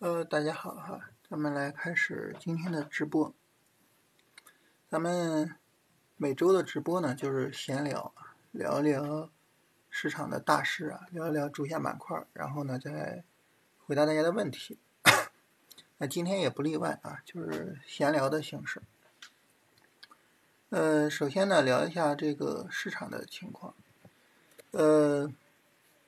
[0.00, 3.34] 呃，大家好哈，咱们来开始今天的直播。
[4.88, 5.54] 咱们
[6.16, 8.14] 每周的直播呢，就是闲聊，
[8.50, 9.28] 聊一聊
[9.90, 13.24] 市场的大事啊，聊一聊主线板块，然后呢，再
[13.84, 14.78] 回答大家的问题。
[15.98, 18.80] 那今天也不例外啊，就是闲聊的形式。
[20.70, 23.74] 呃，首先呢，聊一下这个市场的情况。
[24.70, 25.30] 呃。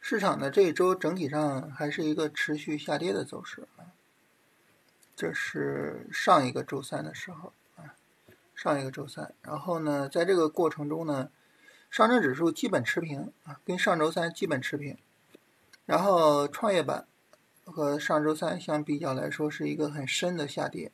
[0.05, 3.95] 市场呢，这一周整体上还是一个持续下跌的走势啊。
[5.15, 7.95] 这是上一个周三的时候啊，
[8.53, 9.33] 上一个周三。
[9.43, 11.31] 然后呢，在这个过程中呢，
[11.89, 14.99] 上证指数基本持平啊，跟上周三基本持平。
[15.87, 17.07] 然后创业板
[17.65, 20.91] 和上周三相比较来说，是一个很深的下跌。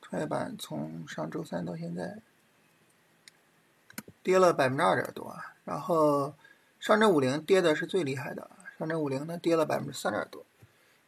[0.00, 2.22] 创业板从上周三到现在
[4.22, 6.34] 跌了百分之二点多啊，然后。
[6.80, 10.42] 上证五零跌的是最厉害的，上证五零呢跌了百分之三点多，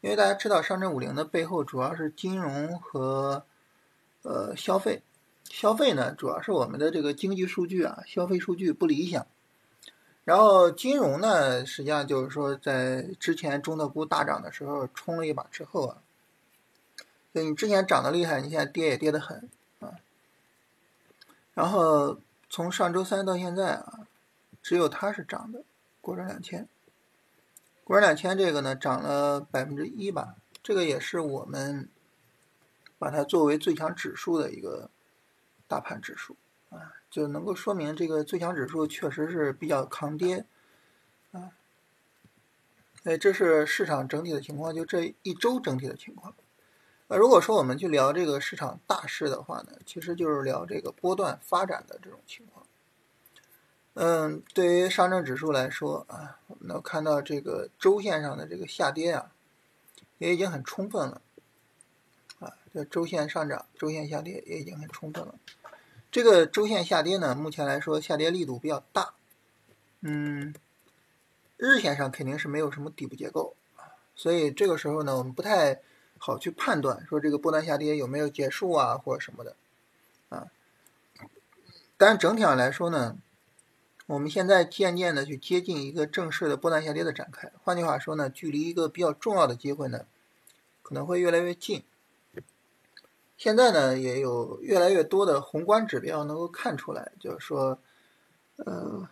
[0.03, 3.47] 因为大家知道上证五零的背后主要是金融和
[4.20, 5.03] 呃消费，
[5.48, 9.27] 消费呢主要是我们的这个经济数据啊，消费数据不理想，
[10.25, 15.97] 然后金融呢实际上就是说在之前中特估大涨的时候冲了一把之后啊，
[17.33, 19.48] 所以你之前涨得厉害，你现在跌也跌得很
[19.81, 19.95] 啊，
[21.55, 22.19] 然后
[22.51, 24.01] 从上周三到现在啊。
[24.62, 25.64] 只有它是涨的，
[26.00, 26.68] 国证两千，
[27.84, 31.88] 国证两千这个呢涨了百分之一吧，这个也是我们
[32.98, 34.88] 把它作为最强指数的一个
[35.66, 36.36] 大盘指数
[36.70, 40.44] 啊，就能够说明这个最强指数确实是比较抗跌
[41.33, 41.50] 啊。
[43.05, 46.33] 哎，这是市场整体的情况，就这一周整体的情况。
[47.08, 52.61] 那如果说我们去聊这个市场大势的话呢，其实就是聊这个波段发展的这种情况。
[53.95, 59.31] 嗯，对于上证指数来说啊，我们能看到这个周线上的这个下跌啊，
[60.17, 61.21] 也已经很充分了
[62.41, 62.55] 啊。
[62.73, 65.35] 这周线上涨，周线下跌也已经很充分了。
[66.11, 69.13] 这个周线下跌呢，目前来说下跌力度比较大。
[70.01, 70.55] 嗯，
[71.58, 73.55] 日线上肯定是没有什么底部结构，
[74.17, 75.83] 所以这个时候呢，我们不太
[76.17, 79.55] 好去判断说这个波段下跌有没有结束啊，或者什么的
[80.31, 80.51] 啊。
[81.98, 83.19] 但整体上来说呢。
[84.12, 90.05] 我们现在渐渐的去接近一个正式的波段下跌的展开，换句话说呢，距离一个比较重要的机会呢，
[90.83, 91.83] 可能会越来越近。
[93.39, 97.78] 现在呢，也有越来越多的宏观指标能够看出来，就是说，
[98.56, 99.08] 呃，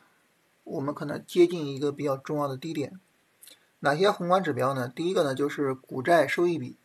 [0.65, 3.01] 我们可能接近一个比较重要的低点。
[3.79, 4.87] 哪些宏观指标呢？
[4.95, 6.77] 第一个呢，就是股债收益比，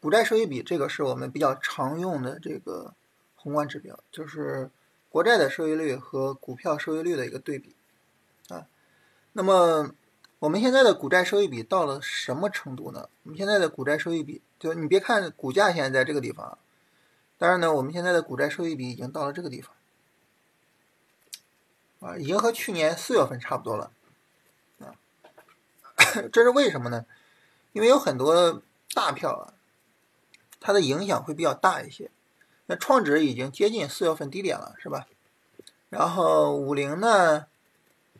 [0.00, 2.94] 股债收益比这个是我们比较常用的这个
[3.34, 4.70] 宏观指标，就是。
[5.14, 7.76] 国债的收益率和股票收益率的一个对比，
[8.48, 8.66] 啊，
[9.32, 9.94] 那么
[10.40, 13.08] 我们现在的股债收益比到了什么程度呢？
[13.22, 16.58] 我们现在的股债收益比，就你别看股价现在在这个地方，
[17.38, 19.72] 当然呢，我们现在的股债收益比已经到了这个地方，
[22.00, 23.92] 啊，已经和去年四月份差不多了，
[24.80, 24.98] 啊，
[26.32, 27.06] 这是为什么呢？
[27.72, 28.60] 因为有很多
[28.92, 29.54] 大票啊，
[30.58, 32.10] 它的影响会比较大一些。
[32.66, 35.06] 那创指已经接近四月份低点了，是吧？
[35.90, 37.46] 然后五零呢，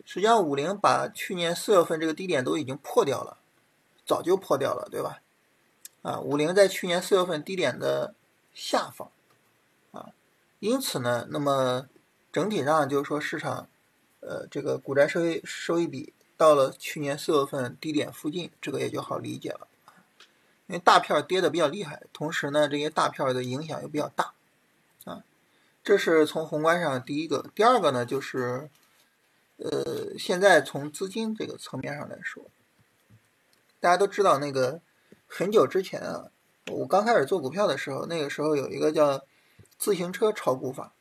[0.05, 3.39] 实际上五零把去年四月份这个低点都已经破掉了，
[4.07, 5.21] 早就破掉了，对吧？
[6.03, 8.15] 啊，五零在去年四月份低点的
[8.53, 9.11] 下方，
[9.93, 10.11] 啊，
[10.61, 11.89] 因此呢，那么
[12.31, 13.67] 整体上就是说市场，
[14.21, 19.67] 呃，这个股债收益收益比到了去年四月份低点附近，这个也就好理解了。
[20.67, 24.33] 因为大片跌的比较厉害，同时呢，这些大片的影响又比较大，
[25.05, 25.23] 啊，
[25.83, 27.51] 这是从宏观上第一个。
[27.55, 28.71] 第二个呢，就是，
[29.59, 32.45] 呃，现在从资金这个层面上来说，
[33.79, 34.81] 大家都知道，那个
[35.27, 36.31] 很久之前啊，
[36.71, 39.23] 我刚开始做股票的时候，那个时候有一个叫
[39.77, 40.93] 自行车炒股法。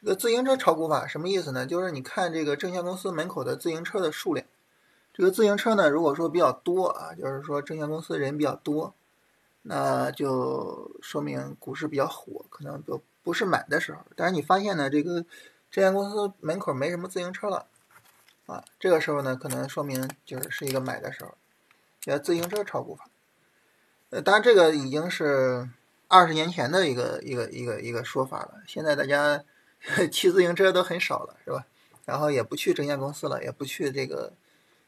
[0.00, 1.64] 这个自行车炒股法什么意思呢？
[1.64, 4.44] 就是你看这个证券公司门口的自行车的数量。
[5.14, 8.94] 这个自行车呢，如果说比较多啊，就是说证券公司人比较多，
[9.60, 14.00] 那就说明股市比较火，可能都不是买的时候。
[14.16, 15.20] 但是你发现呢，这个
[15.70, 17.66] 证券公司门口没什么自行车了，
[18.46, 21.34] 啊，这个时候呢，可能说明就是是一个买的时候，
[22.00, 23.04] 叫自行车炒股法。
[24.08, 25.68] 呃，当然这个已经是
[26.08, 28.62] 二十年前的一个一个一个一个说法了。
[28.66, 29.44] 现在大家
[30.10, 31.66] 骑自行车都很少了，是吧？
[32.06, 34.32] 然后也不去证券公司了，也不去这个。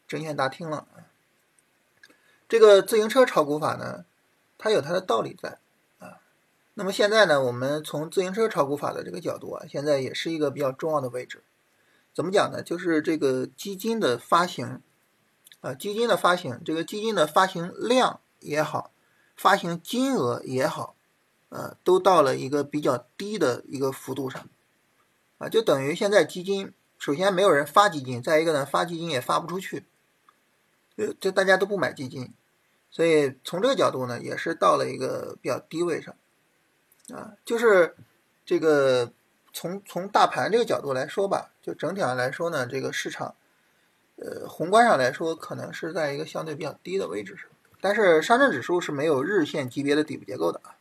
[0.06, 0.86] 证券大厅了
[2.48, 4.04] 这个自行车炒股法呢，
[4.58, 5.58] 它有它的道理在
[5.98, 6.20] 啊。
[6.74, 11.42] 那么现在呢，我们从自行车炒股法的这个角度啊，现在也是一个比较重要的位置。
[12.12, 12.62] 怎么讲呢？
[12.62, 14.80] 就是这个基金的发行
[15.62, 18.92] 啊，基金的发行，这个基金的发行量也好，
[19.34, 20.94] 发行金额也好，
[21.48, 24.48] 呃，都到了一个比较低的一个幅度上，
[25.38, 29.84] 啊，就等于现在基金首先没有人发基金，再一个呢，发基金也发不出去，
[30.96, 32.32] 就就大家都不买基金，
[32.90, 36.14] 所以从这个角度呢，也是到了一个比较低位上，
[37.12, 37.96] 啊，就是
[38.44, 39.12] 这个
[39.52, 43.34] 从从大盘这个角度来说吧，就整体上来说呢，这个市场。
[44.16, 47.48] 呃，宏观上来说，可能是在一个相对比较低的位置上，
[47.80, 50.76] 但是上证指数是没有日线级别的底部结构的啊。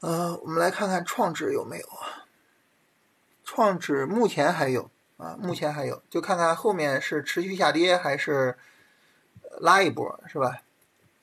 [0.00, 2.26] 呃，我们来看看创指有没有啊？
[3.44, 8.58] 创指目前还有啊，目前还有，就看看后面是持续下跌还是
[9.60, 10.62] 拉一波，是吧？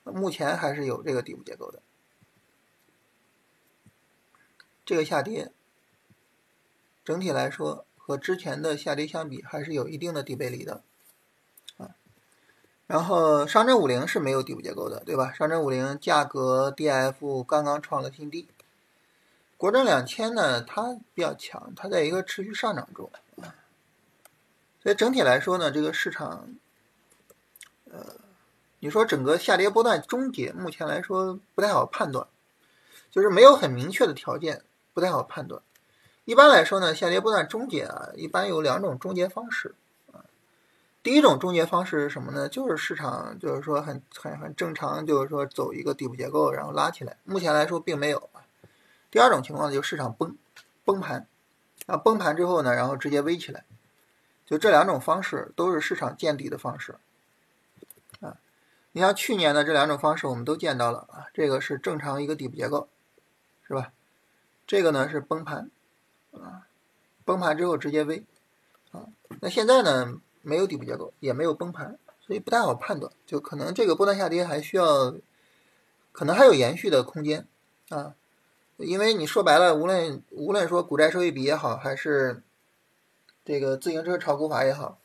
[0.03, 1.81] 目前还是有这个底部结构的，
[4.85, 5.51] 这个下跌
[7.03, 7.85] 整体来说。
[8.03, 10.81] 和之前的下跌相比，还是有一定的底背离的，
[11.77, 11.95] 啊，
[12.87, 15.31] 然后上证五零是没有底部结构的，对吧？
[15.31, 18.49] 上证五零价格 DF 刚刚创了新低，
[19.55, 23.21] 国证两千呢，它比较强，它在一个持续上涨中，啊，
[24.81, 26.47] 所以整体来说呢，这个市场，
[27.91, 28.15] 呃，
[28.79, 32.25] 你说整个下跌波段终结，目前来说不太好判断，
[33.11, 34.63] 就是没有很明确的条件，
[34.93, 35.61] 不太好判断。
[36.25, 39.75] 一般来说呢，下跌波段终结啊，一般有两种终结方式
[40.11, 40.25] 啊。
[41.03, 42.49] 第一种终结方式是什么呢？
[42.49, 47.17] 就是市场就是说很很很正常，就是说走一个底部结构，然后拉起来。
[47.23, 48.29] 目前来说并没有。
[49.11, 50.35] 第二种情况就是市场崩
[50.85, 51.27] 崩盘
[51.85, 53.63] 啊，崩盘之后呢，然后直接微起来。
[54.51, 56.97] 就这两种方式都是市场见底的方式
[58.19, 58.35] 啊。
[58.91, 61.27] 你像去年的这两种方式，我们都见到了啊。
[61.33, 62.89] 这个是正常一个底部结构，
[63.65, 63.93] 是吧？
[64.67, 65.71] 这个呢是崩盘。
[66.33, 66.67] 啊，
[67.23, 68.25] 崩盘之后直接微，
[68.91, 69.07] 啊，
[69.39, 75.15] 那现在呢没有底部结构，也没有崩盘，所以不太好判断，就可能这个波段下跌还需要，
[76.11, 77.47] 可能还有延续的空间，
[77.87, 78.15] 啊，
[78.75, 82.41] 因为你说白了，无论无论说股债收益比也好，还是
[83.51, 84.97] 这个自行车炒股法也好，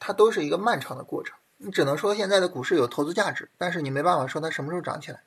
[0.00, 5.22] 它都是一个漫长的过程，你只能说现在的股市有投资价值，但是你没办法说它什么时候涨起来，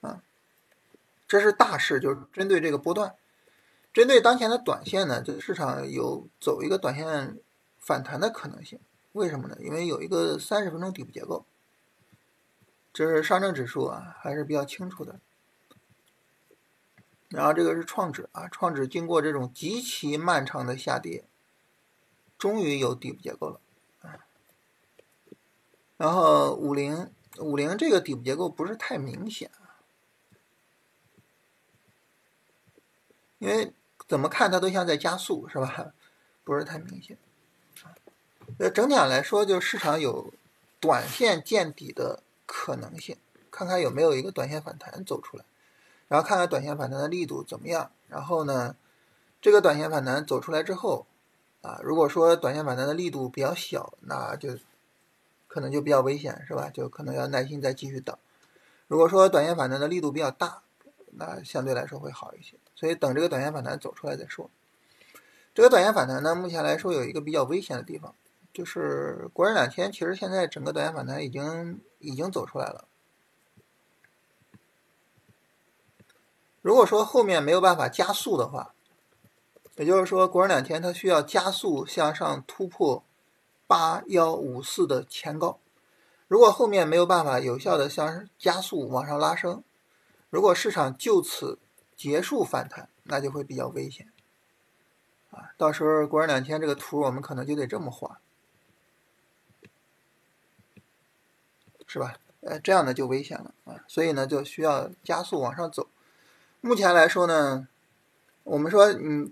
[0.00, 0.22] 啊，
[1.28, 3.14] 这是大势，就是针对这个波段。
[3.92, 7.38] 针对当前的短线呢，这个市场有走一个短线
[7.78, 8.80] 反弹的可能性。
[9.12, 9.58] 为什么呢？
[9.60, 11.44] 因为有一个三十分钟底部结构，
[12.94, 15.20] 这是上证指数啊，还是比较清楚的。
[17.34, 21.24] 然后这个是创指啊，创指经过这种极其漫长的下跌，
[22.38, 23.60] 终于有底部结构了。
[25.96, 29.50] 然后五零五零这个底部结构不是太明显，
[33.38, 33.72] 因为。
[34.06, 35.94] 怎么看它都像在加速，是吧？
[36.44, 37.16] 不是太明显。
[38.58, 40.30] 呃，整体上来说，就市场有
[40.78, 43.16] 短线见底的可能性，
[43.50, 45.44] 看看有没有一个短线反弹走出来，
[46.14, 47.90] 然后看看短线反弹的力度怎么样。
[48.06, 48.76] 然后呢，
[49.42, 51.08] 这个短线反弹走出来之后，
[51.60, 54.50] 啊，如果说短线反弹的力度比较小，那就
[55.48, 56.70] 可能就比较危险，是吧？
[56.72, 58.16] 就可能要耐心再继续等。
[58.86, 60.62] 如果说短线反弹的力度比较大，
[61.16, 62.54] 那相对来说会好一些。
[62.76, 64.48] 所以等这个短线反弹走出来再说。
[65.52, 68.14] 这个短线反弹呢，目前来说有一个比较危险的地方，
[68.52, 72.86] 就是国证两千，其实现在整个短线反弹已经已经走出来了。
[76.64, 78.72] 如果说后面没有办法加速的话，
[79.76, 83.04] 也就是说国证两千它需要加速向上突破
[83.66, 85.58] 八幺五四的前高。
[86.26, 89.62] 如果后面没有办法有效的向加速往上拉升，
[90.30, 91.58] 如果市场就此
[91.94, 94.10] 结束反弹，那就会比较危险，
[95.32, 98.20] 啊，到时候国证两千这个图我们可能就得这么画，
[101.86, 102.16] 是吧？
[102.40, 105.88] 呃，这样的就危险了啊，所以呢就需要加速往上走。
[106.66, 107.68] 目前来说呢，
[108.42, 109.30] 我们说，嗯，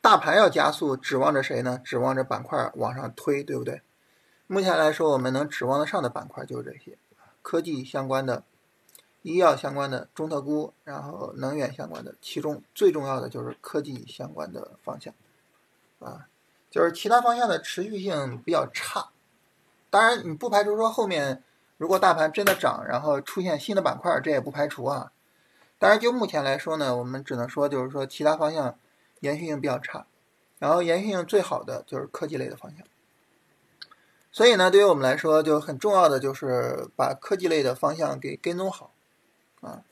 [0.00, 1.80] 大盘要加速，指望着谁呢？
[1.82, 3.82] 指望着板块往上推，对不对？
[4.46, 6.96] 目前来说，我们能指望得上的板块就是这些，
[7.42, 8.44] 科技相关的。
[9.22, 15.12] 医药相关的中特估，然后能源相关的，其中最重要的就是科技相关的方向，
[15.98, 16.28] 啊，
[16.70, 19.08] 就是其他方向的持续性比较差。
[19.90, 21.42] 当然，你不排除说后面
[21.76, 25.10] 如果大盘真的涨，然后出现新的板块，这也不排除啊。
[25.82, 28.78] 当然，就目前来说呢，我们只能说就是说其他方向
[29.18, 30.06] 延续性比较差，
[30.60, 32.86] 然后延续性最好的就是科技类的方向。
[34.30, 38.92] 所以呢，对于我们来说就很重要的就是把科技类的方向给跟踪好。
[39.60, 39.82] 啊，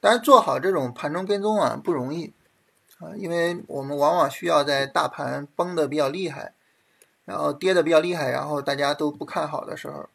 [0.00, 2.32] 但是做好这种盘中跟踪啊不容易
[2.98, 6.54] 啊，因为我们往往需要在大盘崩的比较厉害，
[7.24, 10.08] 然后跌的比较厉害，然后大家都不看好的时候，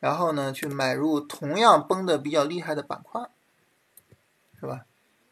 [0.00, 3.22] 然后呢去买入同样崩的比较厉害的板块，
[4.64, 4.86] 是吧？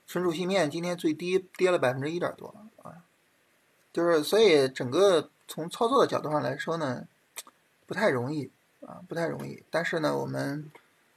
[0.06, 3.02] 存储芯片今天最低跌了百分之一点多啊，
[3.92, 7.06] 就是所以整个从操作的角度上来说呢，
[7.86, 9.64] 不太容易啊，不太容易。
[9.70, 10.70] 但是呢，我们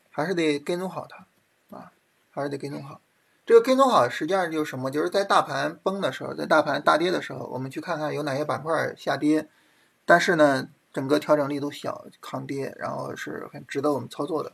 [0.10, 1.28] 还是得跟踪好它
[1.76, 1.92] 啊，
[2.32, 3.02] 还是得跟踪好。
[3.46, 4.90] 这个跟踪好，实际上就是什么？
[4.90, 9.50] 就是在大盘崩的时候，在大盘大跌的时候，我们去看看有哪些板块下跌，
[10.06, 14.54] 但是呢，整个调整力度小，抗跌，然后是很值得我们操作的，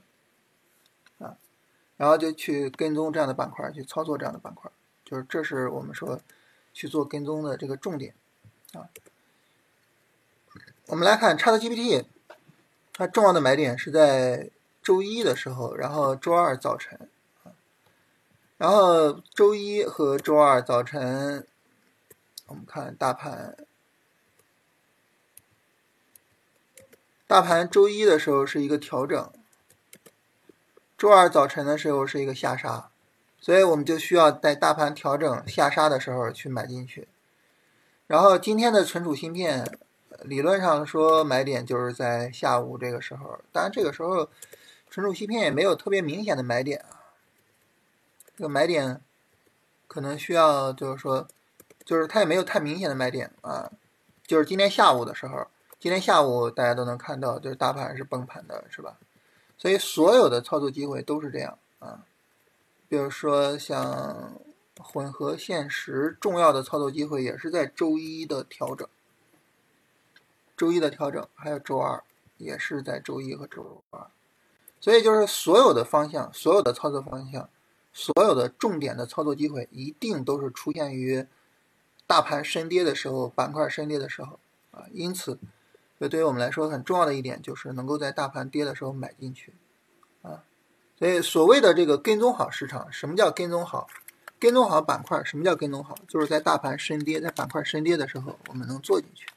[2.02, 4.72] 然后就去跟踪这样的板块，去操作这样的板块，
[5.06, 6.20] 就是这是我们说
[6.74, 8.16] 去做跟踪的这个重点，
[8.74, 8.90] 啊，
[10.88, 12.06] 我们来看 ChatGPT，
[12.92, 14.50] 它重要的买点是在
[14.82, 17.08] 周一的时候，然后周二早晨。
[18.58, 21.46] 然后周一和周二早晨，
[22.48, 23.56] 我们看大盘，
[27.28, 29.32] 大盘周一的时候是一个调整，
[31.02, 32.92] 周二早晨的时候是一个下杀，
[33.40, 37.08] 所以我们就需要在大盘调整下杀的时候去买进去。
[38.06, 39.80] 然后今天的存储芯片，
[40.22, 44.30] 理论上说买点就是在下午这个时候，当然这个时候
[44.92, 47.02] 存储芯片也没有特别明显的买点啊。
[48.38, 49.02] 这个买点
[49.88, 51.28] 可能需要，就是说，
[51.84, 53.72] 就是它也没有太明显的买点啊。
[54.28, 55.48] 就是今天下午的时候，
[55.80, 58.98] 今天下午大家都能看到，就是大盘是崩盘的，是吧？
[59.62, 62.04] 所以所有的操作机会都是这样啊。
[62.90, 64.34] 比如说像
[64.80, 68.88] 混合现实，重要的操作机会也是在周一的调整，
[70.58, 72.04] 周一的调整，还有周二
[72.40, 74.08] 也是在周一和周二。
[74.80, 77.48] 所以就是所有的方向，所有的操作方向。
[77.94, 81.28] 所有的重点的操作机会一定都是出现于
[82.08, 84.40] 大盘深跌的时候，板块深跌的时候
[84.72, 84.86] 啊。
[84.92, 85.38] 因此，
[86.02, 89.54] 这对于我们来说很重要的一点就是能够在大盘跌的时候买进去
[90.24, 90.44] 啊。
[90.98, 93.88] 所以，所谓的这个跟踪好市场，什么叫跟踪好？
[94.40, 95.96] 跟踪好板块，什么叫跟踪好？
[96.08, 99.28] 就是在大盘深跌，在板块深跌的时候，我们能做进去，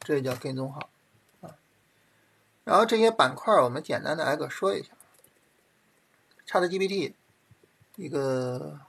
[0.00, 0.90] 这叫跟踪好
[1.40, 1.56] 啊。
[2.64, 4.90] 然后这些板块，我们简单的挨个说一下
[6.46, 7.14] ，ChatGPT。
[7.96, 8.80] 一个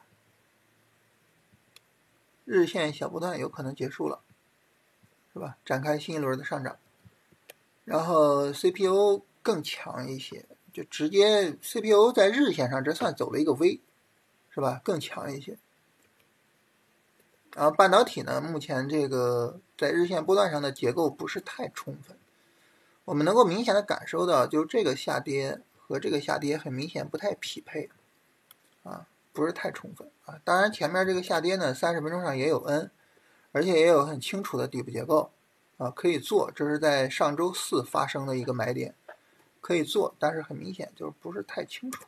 [2.46, 4.22] 日线小波段有可能结束了，
[5.34, 5.58] 是吧？
[5.66, 6.78] 展开新一轮的上涨，
[7.86, 13.82] 然后 CPU 更强一些，就直接 CPU 在日线上这算走了一个 V，
[14.50, 14.82] 是吧？
[14.84, 15.58] 更强一些。
[17.56, 22.18] 然后半导体呢，目前这个在日线波段上的结构不是太充分，
[23.06, 27.90] 我们能够明显的感受到，就是这个下跌和这个下跌很明显不太匹配。
[28.84, 30.42] 啊，不是太充分啊。
[30.44, 32.92] 当然，前面这个下跌呢，三十分钟上也有 N，
[33.54, 35.32] 而且也有很清楚的底部结构
[35.78, 36.52] 啊，可以做。
[36.52, 38.94] 这是在上周四发生的一个买点，
[39.62, 42.04] 可以做，但是很明显就是不是太清楚。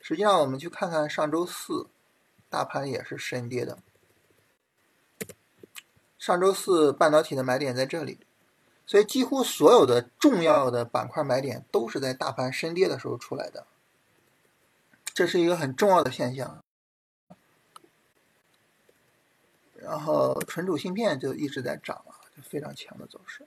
[0.00, 1.88] 实际上，我们去看看上周四，
[2.48, 3.78] 大盘也是深跌的。
[6.18, 8.18] 上周四半导体的买点在这里，
[8.86, 13.66] 所以几乎所有的重要的板块买点都是在大盘深跌的时候出来的。
[15.14, 16.62] 这是一个很重要的现象，
[19.86, 23.46] 然后存储芯片就一直在涨啊，就非常强的走势。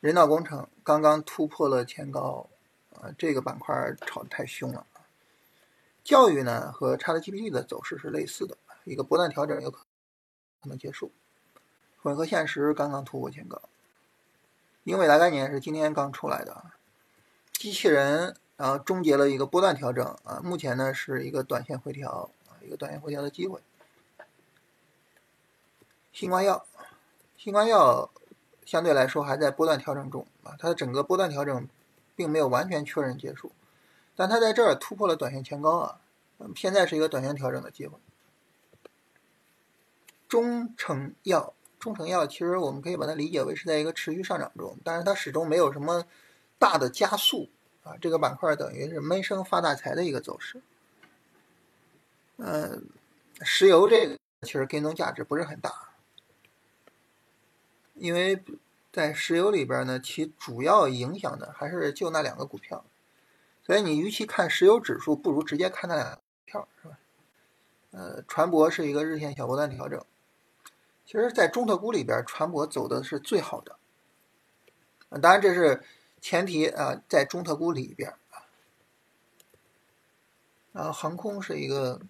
[0.00, 2.50] 人脑工程刚刚突破了前高，
[3.00, 4.86] 啊，这个板块炒的太凶了。
[6.04, 9.86] 教育呢和 ChatGPT 的走势是类似的，一个波段调整有可
[10.64, 11.10] 能结束。
[12.02, 13.62] 混合现实刚刚突破前高，
[14.84, 16.72] 英伟达概念是今天刚出来的，
[17.54, 18.36] 机器人。
[18.54, 23.58] 然后终结了一个波段调整啊，目前呢是一个短线回调啊，一个短线回调的机会。
[26.12, 26.64] 新冠药，
[27.36, 28.10] 新冠药
[28.64, 31.68] 相对来说还在波段调整中啊，它的整个波段调整
[32.14, 33.50] 并没有完全确认结束，
[34.14, 36.00] 但它在这儿突破了短线前高啊，
[36.54, 37.98] 现在是一个短线调整的机会。
[40.28, 46.04] 中成药，中成药其实我们可以把它理解为是在一个持续上涨中，但是它始终没有什么
[46.58, 47.48] 大的加速。
[47.84, 50.62] 啊，这个板块等于是闷声发大财的一个走势。
[52.36, 52.86] 嗯，
[53.40, 55.90] 石油这个其实跟踪价值不是很大，
[58.02, 58.42] 因为
[58.92, 62.84] 在石油里边呢，其主要影响的还是就那两个股票，
[63.64, 66.98] 所以你与其看石油指数，不如直接看那两个票，是吧？
[67.92, 70.04] 呃，船舶是一个日线小波段调整，
[71.06, 73.78] 其实，在中特估里边，船舶走的是最好的。
[75.20, 75.82] 当然这是。
[76.24, 78.46] 前提啊，在中特估里边啊，
[80.70, 82.00] 然后航空是一个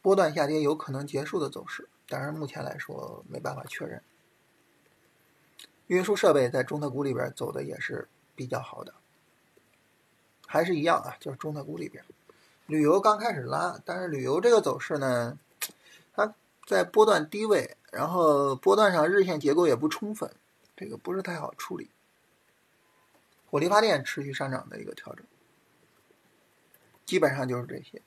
[0.00, 4.02] 波段下跌有可能结束的走势，但是目前来说没办法确认。
[5.88, 8.94] 运输设备在中特估里边走的也是比较好的
[10.46, 12.02] 还是一样啊，就是中特估里边，
[12.66, 15.38] 旅游刚开始拉，但是旅游这个走势呢，
[16.14, 16.32] 它
[16.66, 20.30] 在波段低位，然后波段上日线结构也不充分，
[20.74, 21.90] 这个不是太好处理。
[23.50, 25.24] 火力发电持续上涨的一个调整，
[27.04, 28.00] 基本上就是这些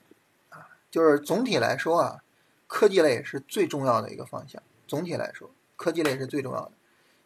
[0.48, 2.24] 啊，就是总体来说啊，
[2.66, 4.62] 科技类是最重要的一个方向。
[4.86, 6.72] 总体来说，科技类是最重要的，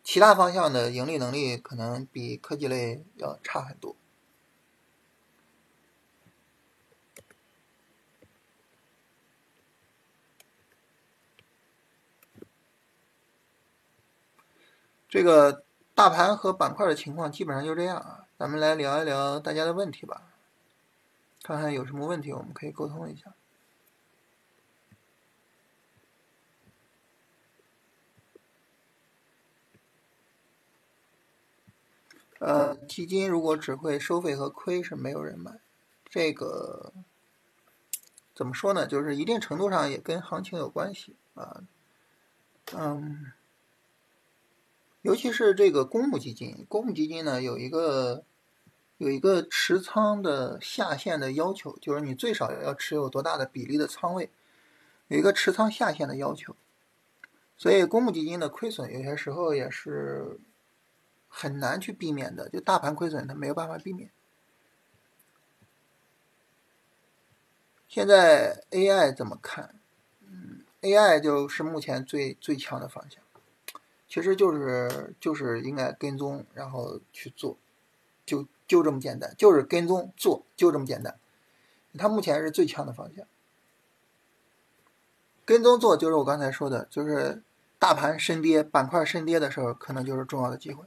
[0.07, 3.97] 其他方向的盈利能力可能比科技类要差很多。
[15.09, 20.23] 这个大盘和板块的情况基本上就这样啊，咱们来聊一聊大家的问题吧，
[21.43, 23.35] 看看有什么问题我们可以沟通一下。
[32.38, 35.59] 呃，基金如果只会收费和亏是没有人买，
[36.09, 36.93] 这个
[38.35, 38.87] 怎么说呢？
[38.87, 41.62] 就是一定程度上也跟行情有关系啊，
[42.73, 43.33] 嗯。
[45.02, 48.25] 尤其是这个公募基金，公募基金呢有一个
[48.99, 54.28] 有一个持仓的下限的要求，就是你最少要持有多大的比例的仓位，
[55.07, 56.57] 有一个持仓下限的要求。
[57.57, 60.40] 所以公募基金的亏损有些时候也是
[61.38, 64.11] 很难去避免的，就大盘亏损它没有办法避免。
[67.87, 69.78] 现在 AI 怎么看？
[70.23, 73.23] 嗯，AI 就是目前最最强的方向。
[74.09, 77.59] 其实就是就是应该跟踪，然后去做，
[78.25, 81.19] 就就这么简单，就是跟踪做，就这么简单。
[81.99, 83.26] 它目前是最强的方向。
[85.45, 87.43] 跟踪做就是我刚才说的，就是
[87.78, 90.87] 大盘深跌、板块深跌的时候，可能就是重要的机会。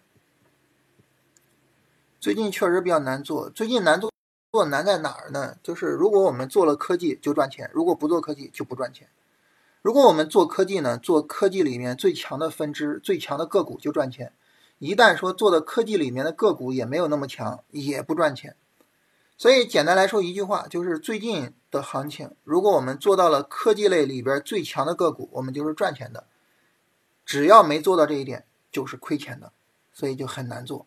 [2.20, 4.12] 最近确实比较难做，最近难做
[4.52, 5.56] 做难在哪儿呢？
[5.64, 9.08] 就是如果我们做了科技就赚钱，如果不做科技就不赚钱。
[9.82, 14.34] 如果我们做科技呢，做科技里面最强的分支、最强的个股就赚钱。
[14.80, 18.58] 一旦说做的科技里面的个股也没有那么强，也不赚钱。
[19.38, 26.26] 所以简单来说一句话，就是最近的行情，如果我们做到了科技类里边最强的个股，我们就是赚钱的；
[27.26, 29.54] 只要没做到这一点，就是亏钱的。
[29.92, 30.86] 所以就很难做，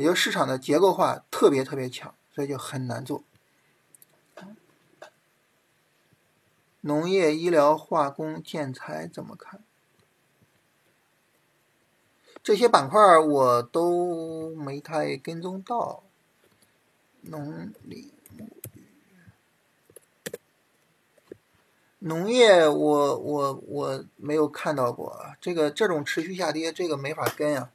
[0.00, 3.22] 也就市场的结构化特别特别强，所以就很难做。
[6.80, 9.62] 农业、医疗、化工、建材怎么看？
[12.42, 16.02] 这些板块我都没太跟踪到。
[17.20, 18.82] 农林牧渔、
[21.98, 25.34] 农业，我我我没有看到过。
[25.38, 27.70] 这个这种持续下跌，这个没法跟呀。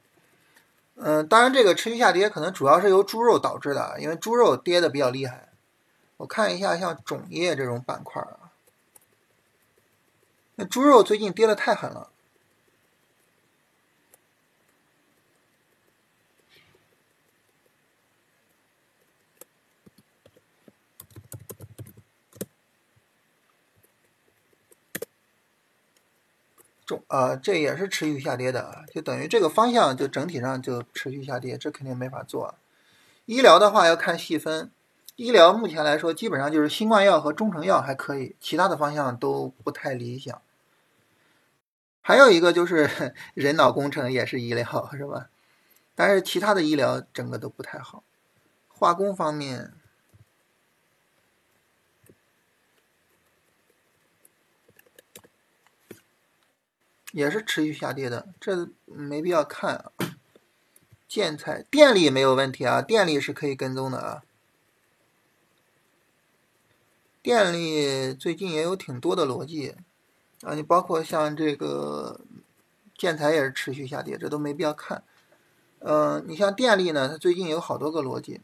[0.96, 5.48] 嗯，当然，这个持续下跌可能主要是由猪肉导致的，因为猪肉跌的比较厉害。
[6.16, 8.50] 我看一下，像种业这种板块啊。
[10.54, 12.08] 那猪肉最近跌的太狠了，
[26.86, 32.54] 中啊，这也是持续下跌的，就等于这个方向就整体上就持续下跌，这肯定没法做。
[33.26, 34.70] 医疗的话要看细分，
[35.16, 40.40] 医疗目前来说基本上就是新冠药和中成药还可以，其他的方向都不太理想。
[42.00, 45.28] 还有一个就是 人脑工程也是医疗，是吧？
[45.96, 48.04] 但是其他的医疗整个都不太好。
[48.68, 49.72] 化工方面
[57.16, 59.90] 也是持续下跌的，这没必要看啊。
[61.08, 64.22] 建材、电力没有问题啊，电力是可以跟踪的啊。
[67.22, 69.74] 电力最近也有挺多的逻辑。
[70.42, 72.20] 啊，你包括像这个
[72.98, 75.02] 建材也是持续下跌，这都没必要看。
[75.78, 78.42] 呃，你像电力呢，它最近有好多个逻辑。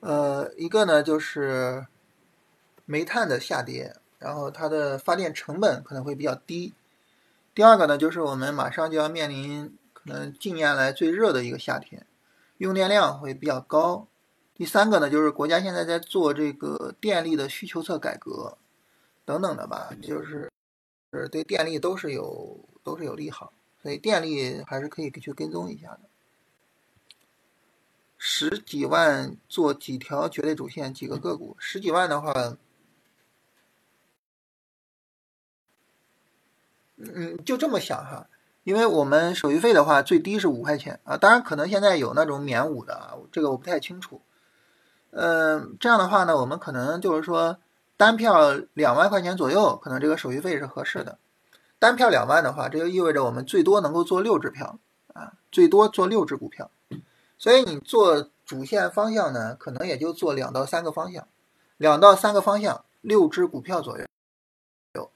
[0.00, 1.86] 呃，一个呢就是
[2.84, 6.74] 煤炭的下跌，然后它的发电成本可能会比较低。
[7.56, 12.06] 第二个呢就是我们马上就要面临可能近年来最热的一个夏天，
[12.58, 14.06] 用电量会比较高。
[14.54, 18.58] 第三个呢就是国家现在在做这个电力的需求侧改革。
[19.24, 20.52] 等等的吧，就是
[21.12, 26.00] 是对电力都是有都是有利好，所以电力还是可以去跟踪一下的。
[28.18, 32.32] 十几万做几条绝对主线，几个个股，十几万的话，
[36.96, 38.26] 嗯，就这么想哈，
[38.64, 44.22] 因为我们手续费的话最低是五块钱啊，当然可能现在有那种免五的，这个我不太清楚。
[45.10, 47.58] 嗯，这样的话呢，我们可能就是说
[47.96, 51.18] 单票两万块钱左右，可能这个手续费是合适的。
[51.78, 54.78] 单票两万的话，这就意味着我们最多能够做六只票
[55.12, 56.70] 啊，最多做六只股票。
[57.38, 61.28] 所以你做主线方向呢，可能也就做两到三个方向，
[61.76, 64.06] 两到三个方向，六只股票左右。
[64.94, 65.10] 有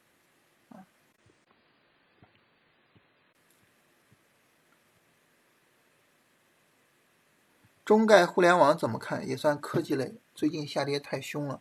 [7.90, 9.29] 中概互联网怎么看？
[9.29, 11.61] 也算科技类，最近下跌太凶了。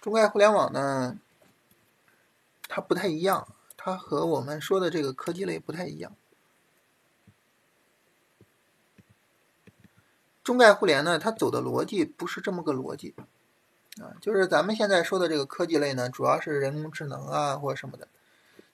[0.00, 1.18] 中概互联网呢，
[2.66, 3.46] 它不太一样。
[3.76, 6.16] 它和我们说的这个科技类不太一样。
[10.42, 13.14] 中概互联呢，它走的逻辑不是这么个逻辑
[14.00, 18.08] 啊，就是咱们现在说的这个科技类呢，主要是人工智能啊或者什么的。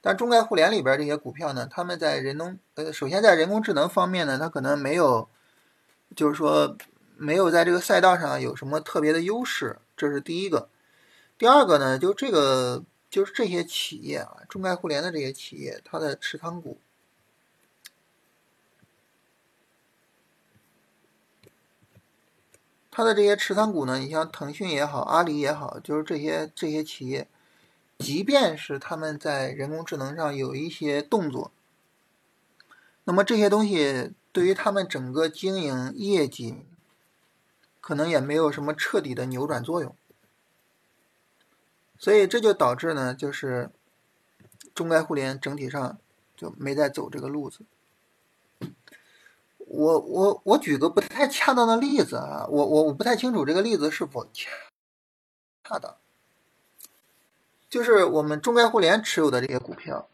[0.01, 5.29] 但中概互联里边这些股票呢，他们在人工呃，首先在人工智能方面呢，它可能没有，
[6.15, 6.77] 就是说
[7.17, 10.69] 没有在这个赛道上有什么特别的优势，这是第一个。
[11.37, 12.85] 第二个呢，就这个。
[13.11, 16.81] 就是这些企业啊，中概互联的这些企业，它的持仓股，
[22.91, 27.29] 它的这些持仓股呢，你像腾讯也好，阿里也好，就是这些这些企业，
[27.99, 31.53] 即便是他们在人工智能上有一些动作，
[33.05, 36.67] 那么这些东西对于他们整个经营业绩，
[37.81, 39.95] 可能也没有什么彻底的扭转作用。
[41.97, 43.71] 所以这就导致呢，就是
[44.75, 45.97] 中概互联整体上
[46.37, 47.61] 就没在走这个路子。
[49.59, 54.51] 我我我举个不太恰当的例子啊，我我我不太清楚这个例子是否恰
[55.63, 55.95] 恰当。
[57.71, 60.09] 就是我们中概互联持有的这些股票，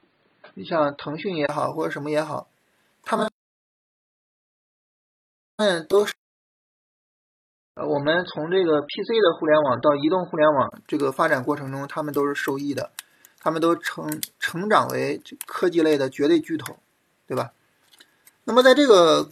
[0.52, 2.48] 你像腾讯也好，或者什么也好，
[3.02, 3.30] 他们
[5.60, 6.14] 们都是。
[7.74, 12.90] 呃，我们从这个 PC 的互联网到移动互联网这个发展过程中，他们都是受益的，
[13.38, 16.78] 他们都成成长为科技类的绝对巨头，
[17.26, 17.52] 对吧？
[18.44, 19.28] 那么在这个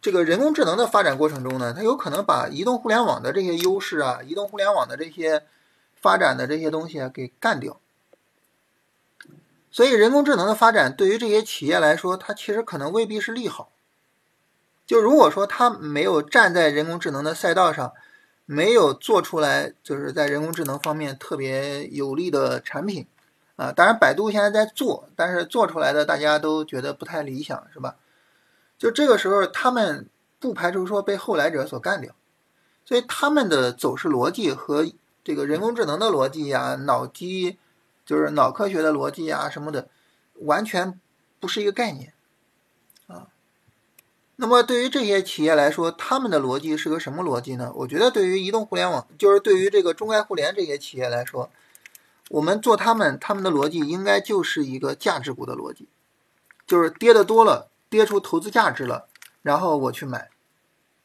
[0.00, 5.44] 这个人工智能的发展过程中呢，它有可能把移动互联网的这些优势啊，移动互联网的这些
[5.94, 7.78] 发展的这些东西啊给干掉。
[9.70, 13.70] 所以人工智能的发展对于这些企业来说，它其实可能未必是利好。
[14.88, 17.92] 就如果说他没有站在人工智能的赛道上，
[18.46, 23.06] 没有做出来就是在人工智能方面特别有利的产品，
[23.56, 27.96] 啊，当然百度现在在做，但是做出来的大家都觉得不太理想，是吧？
[28.78, 32.14] 就这个时候，他们不排除说被后来者所干掉，
[32.86, 34.86] 所以他们的走势逻辑和
[35.22, 37.58] 这个人工智能的逻辑呀、脑机
[38.06, 39.90] 就是脑科学的逻辑呀什么的，
[40.36, 40.98] 完全
[41.38, 42.14] 不是一个概念。
[44.40, 47.72] 那么对于这些企业来说，他们的逻辑是个什么逻辑呢？
[47.74, 51.50] 我觉得对于移动互联网，就是对于这个中概互联这些企业来说，
[52.30, 55.88] 我们做他们，他们的逻辑应该就是一个价值股的逻辑，
[56.68, 59.08] 就是跌的多了，跌出投资价值了，
[59.42, 60.30] 然后我去买，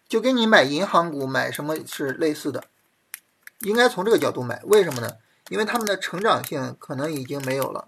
[0.08, 2.66] 就跟你买银行股买什么是类似的，
[3.62, 4.62] 应该从这个角度买。
[4.66, 5.10] 为什么呢？
[5.50, 7.88] 因为他们的成长性可能已经没有了，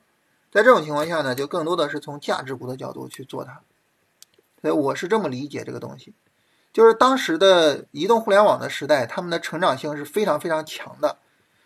[0.52, 3.62] 在这种情况下呢，就更多的是从价值股的角度去做它。
[4.66, 6.16] 所以我是这么理解这个东西，
[6.74, 11.20] 就是当时的移动互联网的时代，他们的成长性是非常非常强的，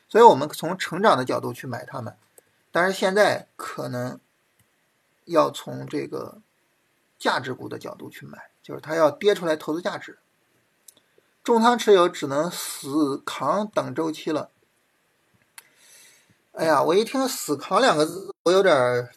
[0.10, 2.18] 所以我们从成长的角度去买他们。
[2.74, 4.20] 但是现在可能
[5.24, 6.42] 要从这个
[7.18, 10.20] 价值股的角度去买，就是它要跌出来投资价值，
[11.42, 14.50] 重仓持有只能死扛等周期了。
[16.52, 19.10] 哎呀，我一听“死扛”两个字，我有点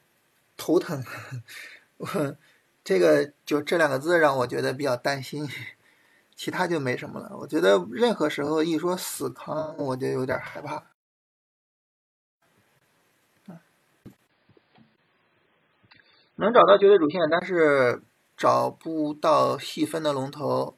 [0.56, 1.04] 头疼。
[1.96, 2.36] 我。
[2.84, 5.48] 这个就这两个字让我觉得比较担心，
[6.34, 7.36] 其他就没什么了。
[7.38, 10.84] 我觉得任何时候一说死扛，我就有点害怕。
[16.36, 18.02] 能找到绝对主线，但是
[18.36, 20.76] 找不到细分的龙头，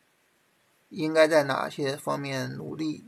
[0.91, 3.07] 应该在哪些方面努力？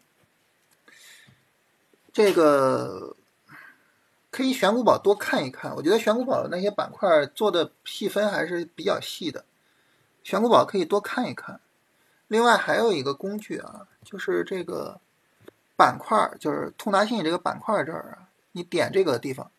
[2.13, 3.16] 这个。
[4.37, 9.47] 可以选股宝多看一看，我觉得选股宝的那些板块做的细分还是比较细的，
[10.23, 11.59] 选股宝可以多看一看。
[12.29, 15.01] 另外还有一个工具啊，就是这个
[15.75, 19.51] 板块，就是通达信这个板块这儿啊，你点这个地方，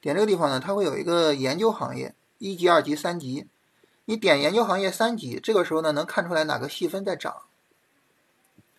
[0.00, 3.46] 点这个地方呢，它会有一个研究行业，一级、二级、三级。
[4.06, 7.42] 你点研究行业三级，这个时候呢，能看出来哪个细分在涨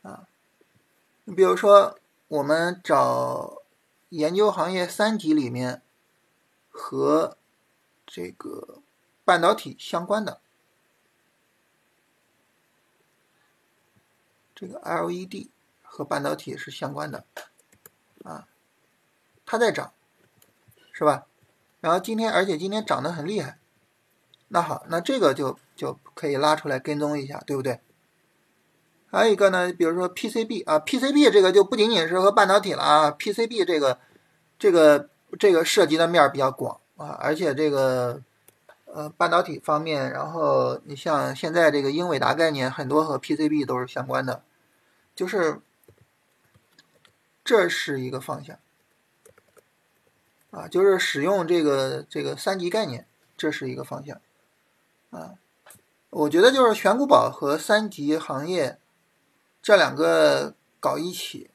[0.01, 0.23] 啊。
[1.25, 3.61] 你比如说，我们找。
[4.09, 5.81] 研究行业三级里面
[6.69, 7.37] 和
[8.05, 8.79] 这个
[9.25, 10.39] 半导体相关的
[14.55, 15.49] 这个 LED
[15.83, 17.25] 和半导体是相关的，
[18.23, 18.47] 啊，
[19.45, 19.93] 它在涨，
[20.91, 21.27] 是吧？
[21.79, 23.59] 然后今天，而且今天涨得很厉害，
[24.47, 27.81] 那好，那这个就就可以拉出来跟踪一下，对不对？
[29.09, 33.97] 还有一个呢，比如说 PCB 啊，PCB 这个就不仅仅是和半导体了啊，PCB 这个
[34.59, 38.21] 这个这个涉及的面比较广啊，而且这个
[38.85, 44.43] 呃半导体方面，然后你像现在这个英伟达概念，很多和 PCB 都是相关的，
[45.15, 45.61] 就是
[47.45, 48.59] 这是一个方向
[50.51, 54.19] 啊，就是使用这个这个三级概念，这是一个方向
[55.11, 55.35] 啊，
[56.09, 58.77] 我觉得就是选股宝和三级行业。
[59.67, 61.51] 这两个搞一起，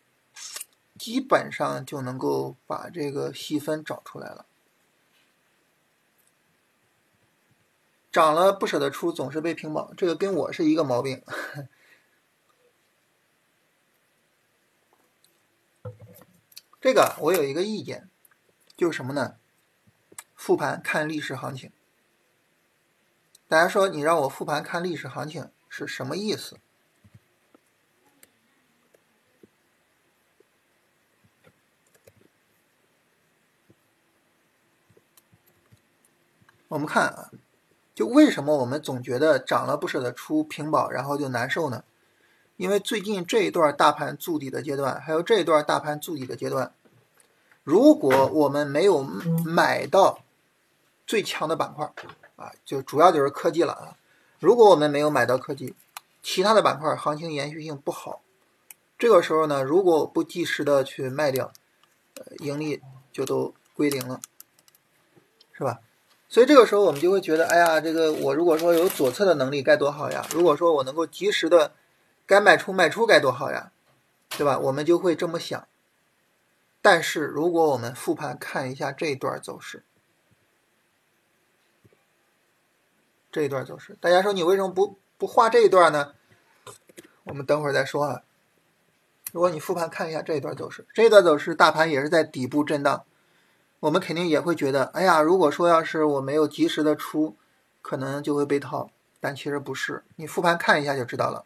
[0.98, 4.44] 基本上就能够把这个细分找出来了。
[8.10, 11.24] 涨了不舍得出，总是被平保，这个跟我是一个毛病。
[16.82, 18.10] 这个我有一个意见，
[18.76, 19.36] 就是什么呢？
[20.34, 21.72] 复盘看历史行情。
[23.48, 26.58] 大家说你让我复盘看历史行情是什么意思？
[36.72, 37.30] 我们看啊，
[37.94, 41.84] 就为什么我们总觉得涨了不舍得出平保，然后就难受呢？
[42.56, 46.72] 因为最近这一段大盘筑底的阶段，还有这一段大盘筑底的阶段，
[47.62, 49.02] 如果我们没有
[49.44, 50.20] 买到
[51.06, 51.92] 最强的板块
[52.36, 53.98] 啊，就主要就是科技了啊。
[54.40, 55.74] 如果我们没有买到科技，
[56.22, 58.22] 其他的板块行情延续性不好，
[58.98, 61.52] 这个时候呢，如果不及时的去卖掉，
[62.38, 62.80] 盈利
[63.12, 64.22] 就都归零了，
[66.32, 70.26] 所以这个时候我们就会觉得，哎呀，这个我如果说有左侧的能力该多好呀！
[70.32, 71.74] 如果说我能够及时的
[72.24, 73.70] 该卖出卖出该多好呀，
[74.30, 74.58] 对吧？
[74.58, 75.68] 我们就会这么想。
[76.80, 79.82] 但是如果我们复盘看一下这一段走势，
[83.30, 86.14] 这一段走势，大家说你为什么不不画这一段呢？
[87.24, 88.22] 我们等会儿再说啊。
[89.32, 93.04] 如果你复盘看一下这一段走势，这一段走势大盘也是在底部震荡。
[93.82, 97.34] 我们肯定也会觉得，哎呀，如果说要是我没有及时的出，
[97.80, 98.92] 可能就会被套。
[99.18, 101.44] 但其实不是，你复盘看一下就知道了。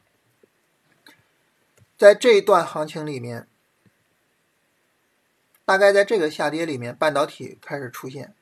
[1.96, 3.48] 在这一段行情里面，
[5.64, 8.34] 大概在这个下跌里面，半导体开始出现。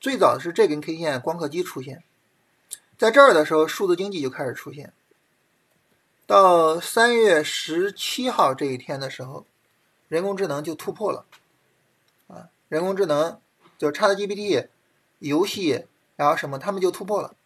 [0.00, 2.02] 最早是这根 K 线，光刻机出现，
[2.98, 4.92] 在这儿的时候，数字经济就开始出现。
[6.26, 9.46] 到三月十七号这一天的时候，
[10.08, 11.24] 人工智能就突破了。
[12.74, 13.40] 人工智能
[13.78, 14.66] 就 ChatGPT，
[15.20, 17.36] 游戏，然后什么，他们就突破了。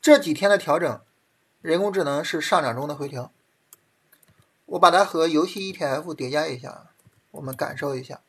[0.00, 1.00] 这几天的调整，
[1.62, 3.32] 人工智能是上涨中的回调。
[4.66, 6.90] 我把它和游戏 ETF 叠加一下，
[7.32, 8.20] 我们感受一下。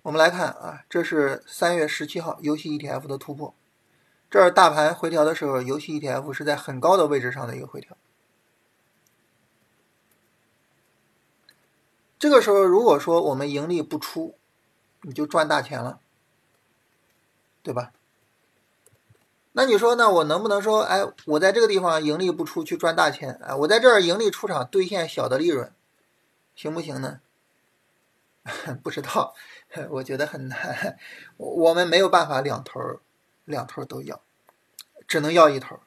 [0.00, 3.54] 我们来看啊，这是三月十七号游戏 ETF 的突破。
[4.30, 7.94] 这儿大盘回调的时候，游戏 ETF 是在很高的位置上的一个回调。
[12.18, 14.36] 这个时候，如果说我们盈利不出，
[15.02, 16.00] 你就赚大钱了，
[17.62, 17.92] 对吧？
[19.52, 25.72] 那你说，那我能不能说，哎，我在这个地方盈利不出去赚大钱，哎，我在这儿盈利出场兑现小的利润，
[26.54, 27.20] 行不行呢？
[28.82, 29.34] 不知道，
[29.90, 30.96] 我觉得很难，
[31.36, 32.80] 我们没有办法两头
[33.44, 34.20] 两头都要，
[35.06, 35.80] 只能要一头，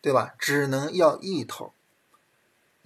[0.00, 0.34] 对吧？
[0.38, 1.72] 只能要一头。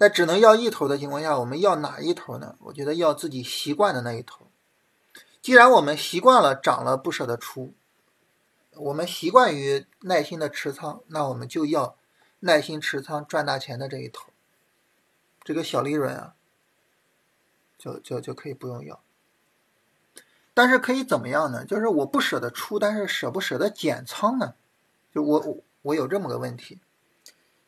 [0.02, 2.56] 在只能要一头的情况下，我们要哪一头呢？
[2.58, 4.48] 我觉得要自己习惯的那一头。
[5.40, 7.72] 既然我们习惯了涨了不舍得出，
[8.74, 11.96] 我们习惯于耐心的持仓，那我们就要
[12.40, 14.30] 耐心持仓赚大钱的这一头。
[15.44, 16.34] 这个小利润啊，
[17.78, 19.00] 就就就可以不用要。
[20.52, 21.64] 但是可以怎么样呢？
[21.64, 24.54] 就是我不舍得出，但是舍不舍得减仓呢？
[25.14, 26.80] 就我我我有这么个问题。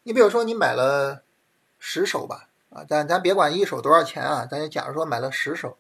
[0.03, 1.23] 你比如说你买了。
[1.87, 5.77] 十手吧，啊，咱咱别管一手多少钱啊，咱就假如说买了十手，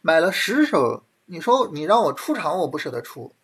[0.00, 3.34] 买了十手，你说你让我出场，我不舍得出，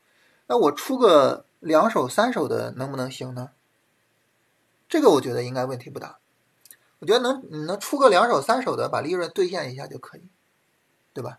[0.46, 3.50] 那我出个两手三手的能不能行呢？
[4.88, 6.16] 这个我觉得应该问题不大，
[7.00, 10.22] 我觉得能你能出个两手三手的，把利润兑现一下就可以，
[11.12, 11.38] 对吧？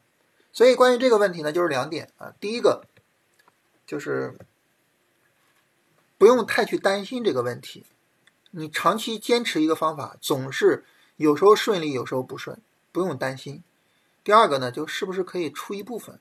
[0.53, 2.85] 所以关于这个问题呢，就是两点啊，第一个
[3.87, 4.37] 就是
[6.19, 7.87] 不用太去担心这个问题。
[8.57, 10.83] 你长期坚持一个方法，总是
[11.17, 12.59] 有时候顺利，有时候不顺，
[12.91, 13.63] 不用担心。
[14.23, 16.19] 第二个呢，就是不是可以出一部分？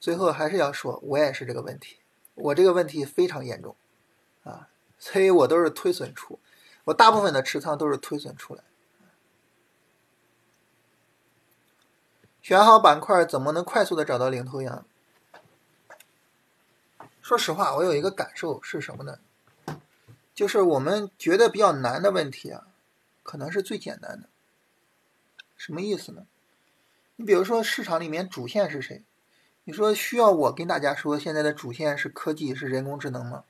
[0.00, 1.98] 最后还是要说，我也是这个问题，
[2.32, 3.76] 我这个问题非常严重
[4.44, 6.40] 啊，所以我都是推损出，
[6.84, 8.64] 我大部分的持仓都是推损出来。
[12.40, 14.86] 选好板块，怎么能快速的找到领头羊？
[17.20, 19.18] 说实话，我有一个感受是什么呢？
[20.34, 22.66] 就是我们觉得比较难的问题啊，
[23.22, 24.28] 可能是最简单的。
[25.56, 26.26] 什么意思呢？
[27.16, 29.04] 你比如说市场里面主线是谁？
[29.64, 33.44] 你说需要我跟大家说现在的主线是科技是人工智能吗？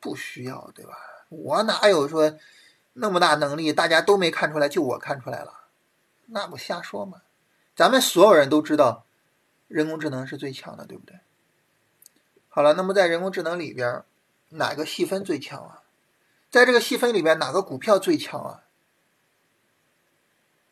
[0.00, 0.96] 不需要，对吧？
[1.28, 2.36] 我哪有说
[2.94, 5.66] 那么大能力，大家都没看出来，就我看出来了，
[6.26, 7.22] 那不瞎说吗？
[7.76, 9.04] 咱们所有人都知道
[9.68, 11.20] 人工智能是最强的，对不对？
[12.48, 14.02] 好了，那么在人工智能里边，
[14.50, 15.82] 哪个细分最强啊？
[16.50, 18.64] 在这个细分里边，哪个股票最强啊？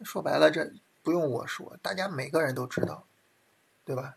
[0.05, 3.05] 说白了，这不用我说，大家每个人都知道，
[3.85, 4.17] 对吧？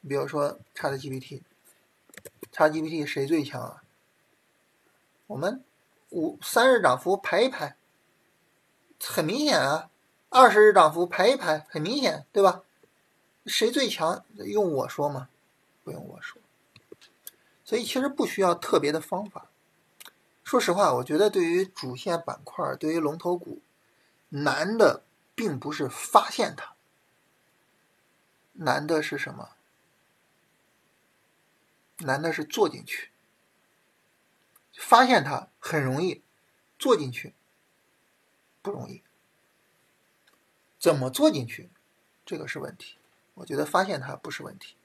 [0.00, 3.82] 你比如说 ChatGPT，ChatGPT 谁最强啊？
[5.26, 5.64] 我们
[6.10, 7.76] 五三日涨幅排一排，
[9.00, 9.90] 很明显啊；
[10.28, 12.62] 二十日涨幅排一排，很明显，对吧？
[13.46, 14.24] 谁最强？
[14.36, 15.28] 用我说吗？
[15.82, 16.40] 不用我说。
[17.64, 19.48] 所以其实不需要特别的方法。
[20.42, 23.62] 说实话，我觉得对于主线板块，对于龙头股，
[24.28, 26.74] 难的并不是发现它，
[28.52, 29.56] 难的是什么？
[31.98, 33.10] 难的是做进去。
[34.76, 36.22] 发现它很容易，
[36.78, 37.32] 做进去
[38.60, 39.02] 不容易。
[40.78, 41.70] 怎么做进去？
[42.26, 42.98] 这个是问题。
[43.34, 44.76] 我觉得发现它不是问题。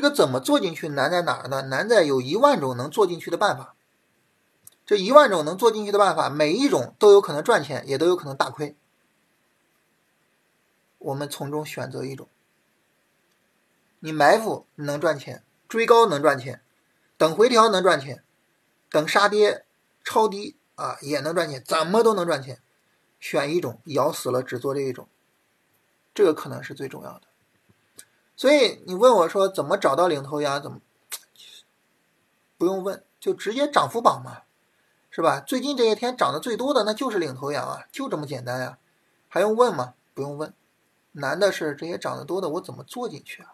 [0.00, 1.60] 这个怎么做进去难在哪儿呢？
[1.60, 3.74] 难在有一万种能做进去的办法。
[4.86, 8.74] 这一万种能做进去的办法，每一种都有可能赚钱，也都有可能大亏。
[10.96, 12.30] 我们从中选择一种。
[13.98, 16.62] 你埋伏能赚钱，追高能赚钱，
[17.18, 18.24] 等回调能赚钱，
[18.88, 19.66] 等杀跌
[20.02, 22.62] 超低啊也能赚钱，怎么都能赚钱。
[23.18, 25.06] 选一种，咬死了只做这一种，
[26.14, 27.29] 这个可能是最重要的。
[28.40, 30.62] 所以你问我说怎么找到领头羊？
[30.62, 30.80] 怎么
[32.56, 34.44] 不用问，就直接涨幅榜嘛，
[35.10, 35.40] 是吧？
[35.40, 38.78] 最近这些天涨得最多的那就是领头羊啊，就这么简单呀，
[39.28, 39.92] 还用问吗？
[40.14, 40.54] 不用问，
[41.12, 43.52] 难的是这些涨得多的我怎么做进去啊？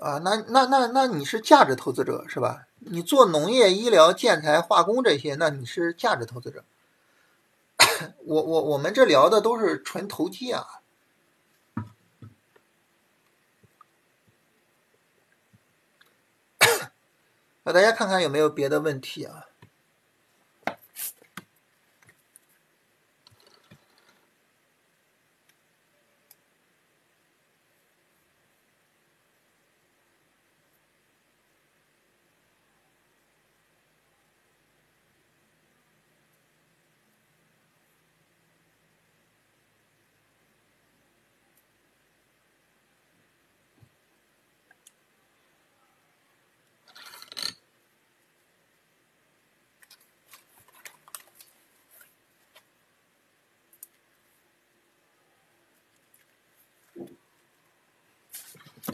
[0.00, 2.66] 啊，那那那那你是价值投资者是吧？
[2.78, 6.64] 你做农业、医疗、建材、化工这些，那你是价值投资者。
[8.24, 10.64] 我我我们这聊的都是纯投机啊！
[17.64, 19.46] 那大家看看有没有别的问题啊？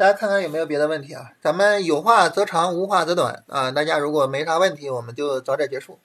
[0.03, 1.31] 大家看看有没有别的问题啊？
[1.41, 3.71] 咱们有话则长，无话则短啊！
[3.71, 6.01] 大家如果没啥问题，我们就早点结束。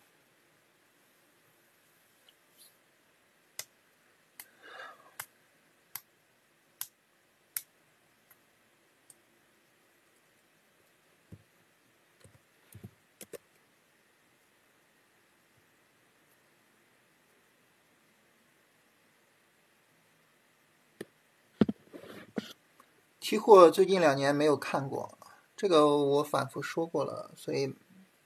[23.27, 25.17] 期货最近两年没有看过，
[25.57, 27.75] 这个我反复说过了，所以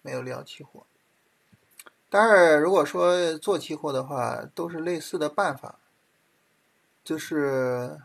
[0.03, 0.85] 没有聊期货。
[2.07, 5.79] 当然如果说做期货的话，都是类似的办法，
[7.03, 7.99] 就是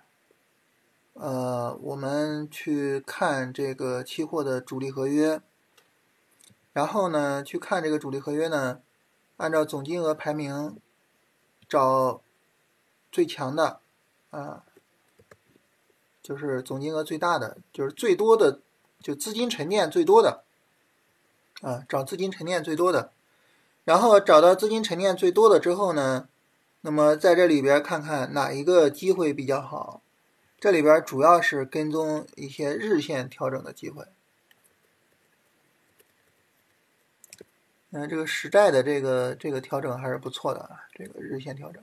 [1.12, 5.42] 呃，我们去看这个期货的主力合约，
[6.72, 8.80] 然后呢，去看这个主力合约呢，
[9.36, 10.80] 按照总金额排名
[11.68, 12.22] 找
[13.12, 13.80] 最强的
[14.30, 14.64] 啊。
[16.26, 18.60] 就是总金额最大的，就是最多的，
[19.00, 20.42] 就资金沉淀最多的，
[21.60, 23.12] 啊，找资金沉淀最多的，
[23.84, 26.28] 然后找到资金沉淀最多的之后呢，
[26.80, 30.02] 那么在这里边看看哪一个机会比较好，
[30.58, 34.06] 这里边主要是跟踪一些日线调整的机会。
[37.92, 41.80] 嗯，这个实债的这个这个调整还是不错的啊，这个日线调整。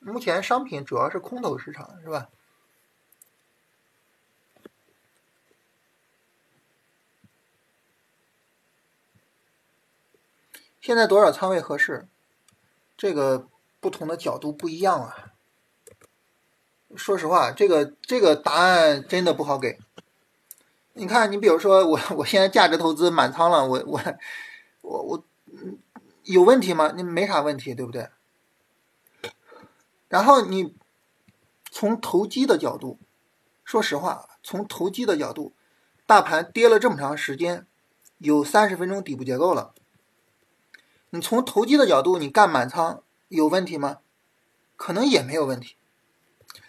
[0.00, 2.28] 目前商品主要是空头市场，是吧？
[10.80, 12.08] 现在多少仓位合适？
[12.96, 13.46] 这个
[13.80, 15.32] 不同的角度不一样啊。
[16.96, 19.78] 说实话，这个这个答案真的不好给。
[20.94, 24.00] 你看，你比如说我，我现在价值投资满仓了，我我
[24.80, 25.24] 我我，
[26.24, 26.92] 有问题吗？
[26.96, 28.08] 你没啥问题，对不对？
[30.10, 30.76] 然后你
[31.70, 32.98] 从投机的角度，
[33.64, 35.54] 说实话，从投机的角度，
[36.04, 37.68] 大盘跌了这么长时间，
[38.18, 39.72] 有三十分钟底部结构了。
[41.10, 43.98] 你从投机的角度，你干满仓有问题吗？
[44.74, 45.76] 可能也没有问题。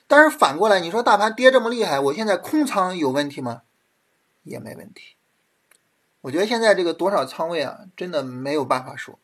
[0.06, 3.64] 但是反过来，你说大盘跌这么厉害，我现在空仓有问题吗？
[4.44, 5.16] 也没问题。
[6.22, 9.18] 我觉得现在这个多少仓位啊，真的没有办法说，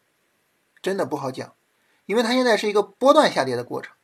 [0.81, 1.53] 真的不好讲，
[2.07, 3.95] 因为它现在是一个波段下跌的过程。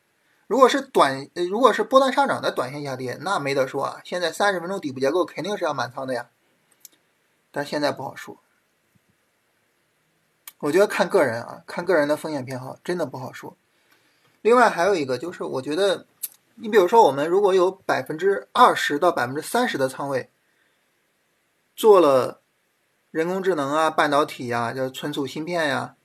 [0.46, 4.00] 如果是短，如果是波段上涨的短线下跌，那没得说啊。
[4.04, 6.28] 现在三十分钟底部结构肯定是要满仓的呀。
[7.50, 8.38] 但现在不好说。
[10.58, 13.56] 我觉得看个人啊，看个人的风险偏好，真的不好说。
[14.42, 16.06] 另外还有一个就是，我觉得，
[16.56, 20.30] 你比如说，我们如果有百分之二十到百分之三十的仓位
[21.76, 22.40] 做了
[23.10, 25.96] 人工智能啊、半导体呀、就存储芯片呀，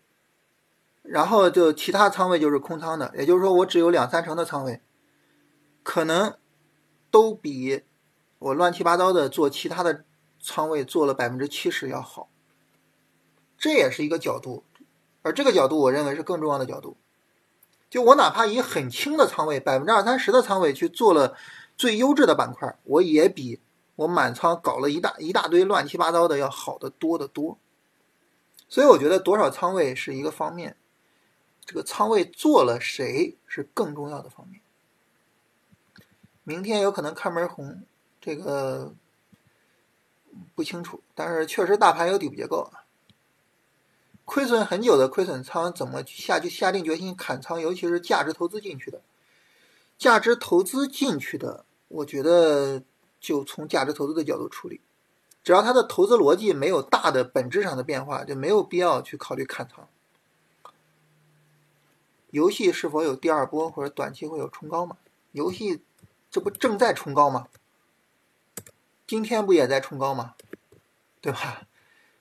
[1.11, 4.79] 然后就其他仓位就是空仓的，也就是说，我只有两三成的仓位，
[5.81, 6.37] 可能
[7.09, 7.81] 都比
[8.37, 10.05] 我乱七八糟的做其他的
[10.39, 12.29] 仓位做了百分之七十要好。
[13.57, 14.63] 这也是一个角度，
[15.23, 16.95] 而这个角度我认为是更重要的角度。
[17.89, 21.35] 就我哪怕以很轻的仓位，百分之二三十的仓位去做了
[21.75, 23.59] 最优质的板块，我也比
[23.95, 27.57] 我满仓搞了一大一大堆乱七八糟的要好的多得多。
[28.67, 30.77] 所以我觉得多少仓位是一个方面，
[31.69, 34.59] 这个仓位做了谁是更重要的方面。
[36.43, 37.83] 明天有可能开门红，
[38.19, 38.91] 这个
[40.55, 42.89] 不清楚，但是确实大盘有底部结构啊。
[44.25, 47.61] 亏损很久的亏损仓怎么下去下定决心砍仓？
[47.61, 49.03] 尤其是价值投资进去的，
[49.95, 52.81] 价值投资进去的，我觉得
[53.19, 54.81] 就从价值投资的角度处理，
[55.43, 59.87] 只要它的投资逻辑没有大的本质上的变化，就没有必要去考虑砍仓。
[62.31, 64.97] 游戏是否有第二波或者短期会有冲高吗？
[65.31, 65.83] 游戏
[66.29, 67.47] 这不正在冲高吗？
[69.07, 70.35] 今天不也在冲高吗？
[71.21, 71.63] 对吧？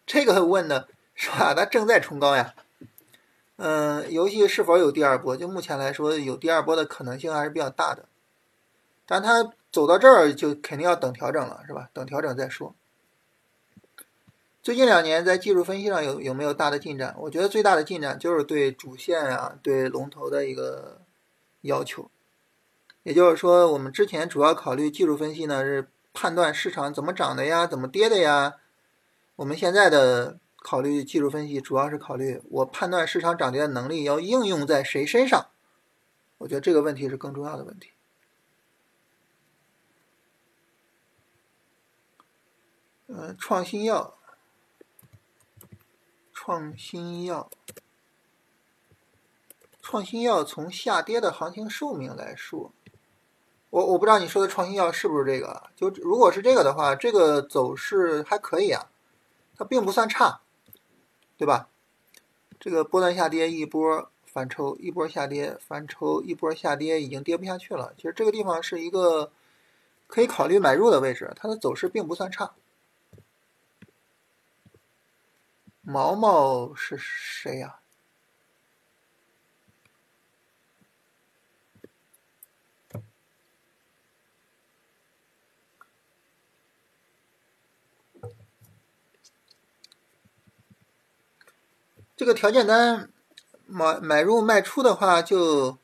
[0.06, 0.88] 这个问的。
[1.20, 1.52] 是吧？
[1.52, 2.54] 它正在冲高呀。
[3.56, 5.36] 嗯，游戏是否有第二波？
[5.36, 8.08] 就目前来说，有第二波的可能性还是比较大的。
[9.04, 11.90] 但它走到这儿就肯定要等调整了，是吧？
[11.92, 12.72] 等调整再说。
[14.68, 17.16] 最近两年在技术分析上有有没有大的进展？
[17.20, 21.00] 我觉得最大的进展就是对主线啊、对龙头的一个
[21.62, 22.10] 要求。
[23.02, 28.56] 也就是说，我们之前主要考虑技术分析呢，是判断市场怎么涨的呀、怎么跌的呀。
[29.36, 30.38] 我们现在的。
[30.60, 35.46] 考虑技术分析，主要是考虑我判断市场涨跌的能力要应用在谁身上。
[36.36, 37.92] 我觉得这个问题是更重要的问题。
[43.06, 44.17] 嗯，创新药，
[46.48, 47.50] 创新药，
[49.82, 52.72] 创新药从下跌的行情寿命来说，
[53.68, 55.64] 我我不知道你说的创新药是不是这个？
[55.76, 58.88] 就如果是这个的话，这个走势还可以啊，
[59.58, 60.40] 它并不算差。
[61.36, 61.68] 对吧？
[62.58, 67.92] 这个波段下跌一波反抽，一波下跌反抽，一波下跌已经跌不下去了。
[67.98, 69.30] 其实这个地方是一个
[70.06, 72.54] 可以考虑买入的位置，它的走势并不算差。
[75.90, 77.80] 毛毛是谁呀？
[92.14, 93.10] 这个条件单
[93.64, 95.78] 买买入卖出的话，就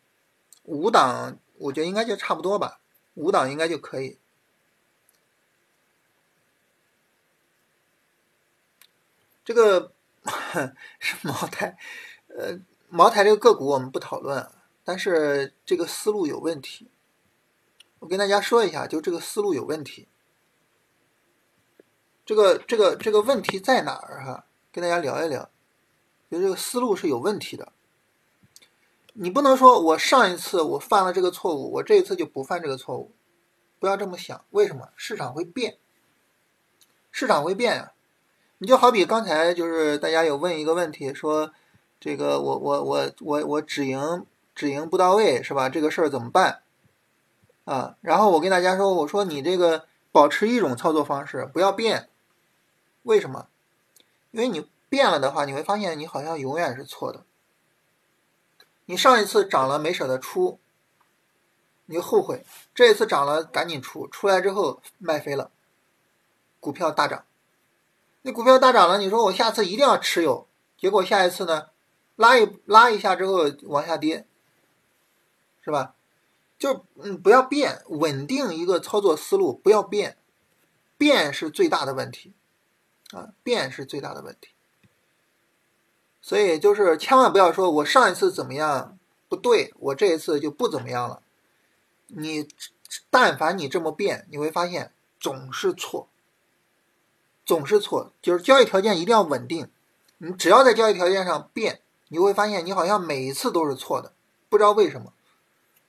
[0.64, 2.80] 五档，我觉得应该就差不多吧，
[3.14, 4.18] 五档应该就可以。
[9.44, 9.92] 这个
[10.98, 11.76] 是茅台，
[12.28, 14.50] 呃，茅台这个个股我们不讨论，
[14.82, 16.90] 但是这个思路有问题。
[17.98, 20.08] 我跟大家说一下，就这个思路有问题。
[22.26, 24.46] 这个这个这个问题在哪儿哈？
[24.72, 25.50] 跟大家聊一聊。
[26.30, 27.72] 就这个思路是有问题的，
[29.12, 33.12] 你不能说我上一次我犯了这个错误，我这一次就不犯这个错误，
[33.78, 34.44] 不要这么想。
[34.50, 34.88] 为什么？
[34.96, 35.78] 市场会变，
[37.12, 37.93] 市场会变呀。
[38.58, 41.52] 你就好比刚才就是大家有问一个问题，说
[41.98, 44.24] 这个我我我我我止盈
[44.54, 45.68] 止盈不到位，是吧？
[45.68, 46.62] 这个事儿怎么办？
[47.64, 52.08] 啊，然后我跟大家说，我说你这个保持一种操作方式，不要变。
[53.02, 53.48] 为什么？
[54.30, 57.24] 因为你变了的话，你会发现你好像永远是错的。
[58.86, 60.58] 你上一次涨了没舍得出，
[61.86, 62.44] 你就后悔；
[62.74, 65.50] 这一次涨了赶紧出，出来之后卖飞了，
[66.60, 67.24] 股票大涨。
[68.26, 70.48] 那股票大涨了，你说我下次一定要持有，
[70.78, 71.66] 结果下一次呢，
[72.16, 74.26] 拉一拉一下之后往下跌，
[75.62, 75.94] 是吧？
[76.58, 80.16] 就嗯，不要变，稳定一个操作思路，不要变，
[80.96, 82.32] 变是最大的问题，
[83.12, 84.52] 啊，变是最大的问题。
[86.22, 88.98] 所以就是千万不要说我上一次怎么样
[89.28, 91.22] 不对，我这一次就不怎么样了。
[92.06, 92.48] 你
[93.10, 96.08] 但凡你这么变，你会发现总是错。
[97.44, 99.68] 总是错，就是交易条件一定要稳定。
[100.18, 104.12] 你只要在交易条件上变，你会发现你好像每一次都是错的，
[104.48, 105.12] 不知道为什么，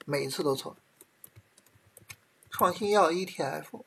[0.05, 0.75] 每一次都错。
[2.49, 3.83] 创新药 ETF，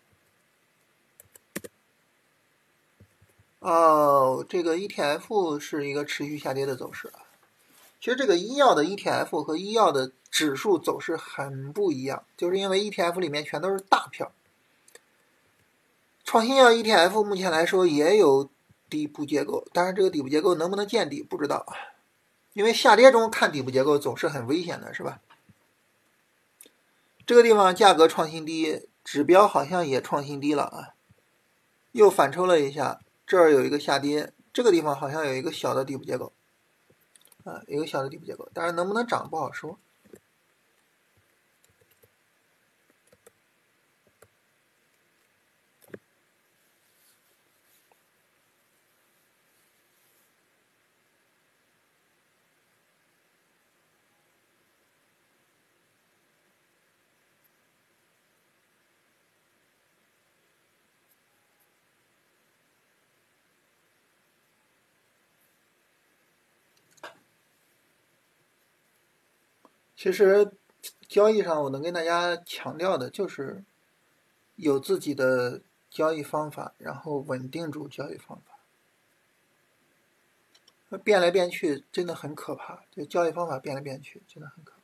[3.61, 7.13] 哦，这个 ETF 是一个持续下跌的走势。
[8.01, 14.31] 其实这个医药的 ETF 和医药的指数走势很不一样，就是因为 ETF 里面全都是大票。
[16.29, 18.51] 创新药 ETF 目前来说也有
[18.91, 21.65] 底部结构，但是这个底部结构能不能见底不知道，
[22.53, 25.23] 因为下跌中看底部结构总是很危险的，是吧？
[27.25, 30.93] 这个地方价格创新低，指标好像也创新低了啊，
[31.93, 36.35] 又反抽了一下，这儿有一个下跌，这个地方好像有一个小的底部结构，
[37.45, 39.79] 啊，有个小的底部结构，但是能不能涨不好说。
[70.09, 70.51] 其实，
[71.07, 73.63] 交易上我能跟大家强调的就是，
[74.57, 78.41] 有自己的交易方法，然后稳定住交易方
[80.89, 80.97] 法。
[80.97, 84.78] 变来变去真的很可怕，这交易方法变来变去真的很可怕。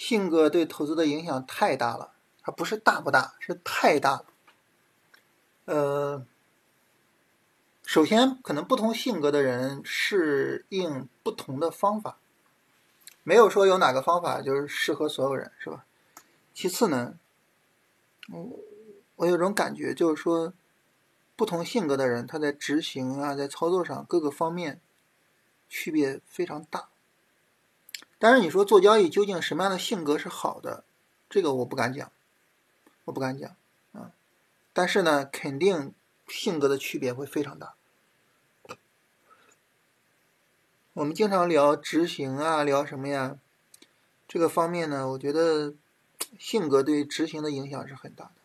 [0.00, 4.24] 性格对投资的影响太大了，它不是大不大，是太大了。
[5.66, 6.26] 呃，
[7.84, 12.16] 首先可能不同性格的人适应不同的方法，
[13.22, 15.84] 没有说有哪个方法就是适合所有人，是吧？
[16.54, 17.18] 其次呢，
[18.30, 18.58] 我
[19.16, 20.54] 我有种感觉，就是说，
[21.36, 24.80] 不同性格的人他在执行啊，在操作上各个方面
[25.68, 26.88] 区别非常大。
[28.20, 30.84] 但是你说做交易究竟什么样的性格是好的，
[31.30, 32.12] 这个我不敢讲，
[33.06, 33.56] 我不敢讲
[33.92, 34.12] 啊。
[34.74, 35.94] 但是呢，肯定
[36.28, 37.74] 性格的区别会非常大。
[40.92, 43.38] 我们经常聊执行啊，聊什么呀？
[44.28, 45.72] 这个方面呢，我觉得
[46.38, 48.39] 性格对执行的影响是很大的。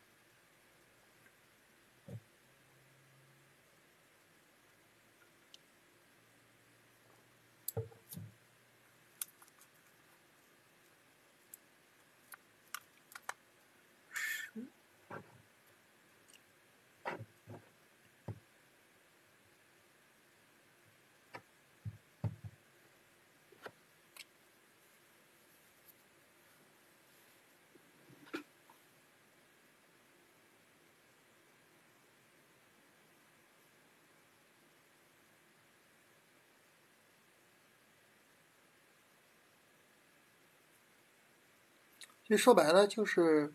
[42.28, 43.54] 其实说白了就是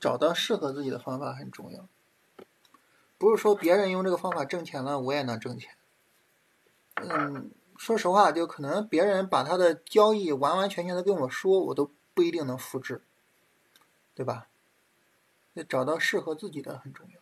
[0.00, 1.88] 找到适合自己的方法很重要。
[3.18, 5.74] 不是说别人用这个方法挣钱了，我也能挣钱。
[6.94, 13.02] 嗯，说实话，就可能别人把他的交易完完全全的跟我说，我都不一定能复制，
[14.14, 14.48] 对吧？
[15.54, 17.20] 那找到适合自己的很重要。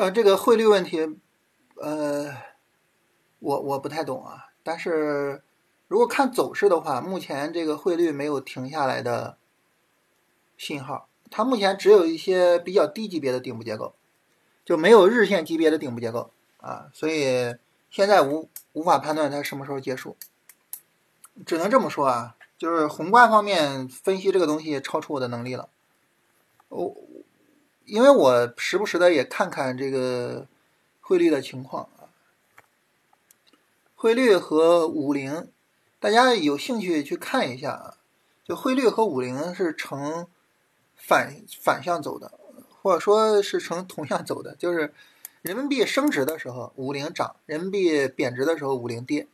[0.00, 1.14] 呃，这个汇率问题，
[1.74, 2.34] 呃，
[3.38, 4.46] 我我不太懂啊。
[4.62, 5.42] 但是
[5.88, 9.36] 如果看走势的话，目前这个汇率没有停下来的
[10.56, 13.94] 信号，它目前只有一些比较低级别的顶部结构，
[14.64, 16.88] 就没有日线级别的顶部结构啊。
[16.94, 17.56] 所以
[17.90, 20.16] 现在无无法判断它什么时候结束，
[21.44, 25.68] 只能这么说啊，就是宏观方面分析这个东西超出我的能力了，
[26.70, 26.96] 我。
[27.90, 30.46] 因为我时不时的也看看这个
[31.00, 32.06] 汇率的情况啊，
[33.96, 35.50] 汇率和五零，
[35.98, 37.96] 大家有兴趣去看一下啊。
[38.44, 40.28] 就汇率和五零是呈
[40.94, 42.38] 反反向走的，
[42.80, 44.94] 或者说是呈同向走的，就是
[45.42, 49.26] 人民币升值的时候五零涨，人民币贬值的时候五零跌。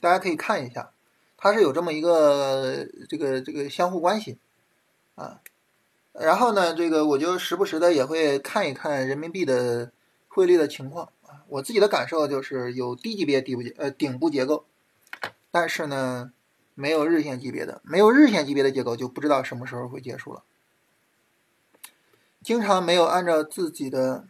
[0.00, 0.90] 大家可以看一下，
[1.38, 4.36] 它是有这么一个这个这个相互关系
[5.14, 5.40] 啊。
[6.12, 9.90] 然后呢，这个我就时不时的也会看一看人民币的
[10.28, 11.44] 汇率的情况啊。
[11.48, 14.64] 我自己的感受就是有低级别底部呃顶部结构，
[15.50, 16.32] 但是呢
[16.74, 20.42] 没有日线级别的，没有日线级别的结构就不知道什么时候会结束了。
[22.42, 24.26] 经常没有按照自己的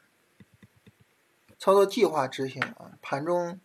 [1.58, 3.58] 操作计划执行啊，盘中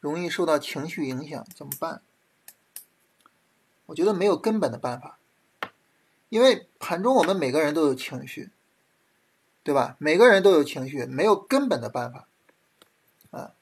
[0.00, 2.02] 容易受到情绪影响，怎么办？
[3.86, 5.18] 我觉得没有根本的办法。
[6.34, 8.50] 因为盘中我们每个人都有情绪，
[9.62, 9.94] 对吧？
[10.00, 12.26] 每个人都有情绪，没有根本的办法
[13.30, 13.52] 啊。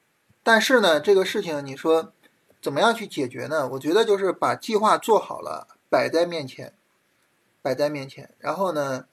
[0.41, 2.11] 但是呢，这个事情你说
[2.63, 3.69] 怎么样去解决呢？
[3.73, 6.73] 我觉得就是把计划做好了，摆在面前，
[7.61, 9.05] 摆在面前，然后呢，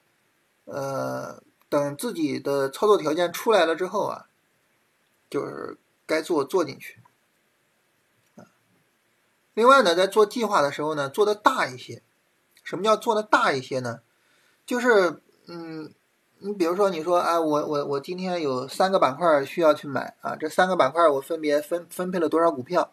[0.64, 4.28] 呃，等自己的操作条件出来了之后啊，
[5.28, 7.02] 就是该做做进去
[8.36, 8.46] 啊。
[9.52, 12.02] 另外呢，在做计划的时候呢，做的大一些。
[12.70, 13.98] 什么叫做的大一些呢？
[14.64, 15.92] 就是，嗯，
[16.38, 22.92] 你比如说，你说，哎，我我我今天有三个板块需要去买啊，这三个板块我分别分分配了多少股票？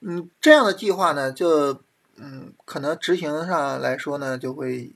[0.00, 1.80] 嗯，这样的计划呢，就，
[2.16, 4.94] 嗯，可能执行上来说呢，就会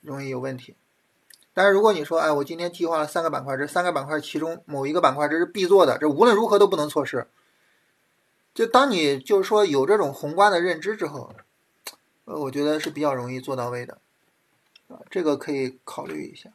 [0.00, 0.74] 容易有问题。
[1.52, 7.28] 但是如果你说，哎，我今天计划了三个板块，这三个板块其中某一个板块这是必做的，这无论如何都不能错失。
[8.54, 11.30] 就当你就是说有这种宏观的认知之后。
[12.24, 13.98] 呃，我觉得是比较容易做到位的，
[14.88, 16.50] 啊，这个可以考虑一下。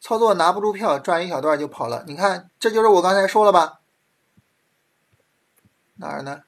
[0.00, 3.80] 操作拿不住票，赚一小段就跑了，你看，这就是我刚才说了吧？
[5.94, 6.42] 哪儿呢？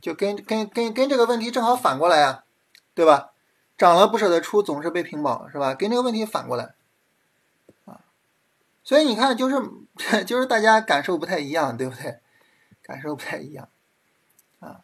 [0.00, 2.44] 就跟跟跟跟这个问题正好反过来啊。
[2.98, 3.30] 对吧？
[3.76, 5.72] 涨了不舍得出，总是被平保，是吧？
[5.72, 6.74] 跟这个问题反过来，
[7.84, 8.00] 啊，
[8.82, 9.54] 所以你看，就是
[10.26, 12.18] 就是大家感受不太一样，对不对？
[12.82, 13.68] 感受不太一样，
[14.58, 14.80] 啊，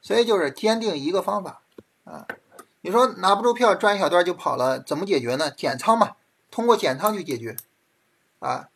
[0.00, 1.60] 所以就是坚定一个方法，
[2.04, 2.26] 啊，
[2.80, 5.50] 你说拿不住票，赚一小段就跑了，怎么解决呢？
[5.50, 6.16] 减仓嘛，
[6.50, 7.58] 通过减仓去解决，
[8.38, 8.70] 啊，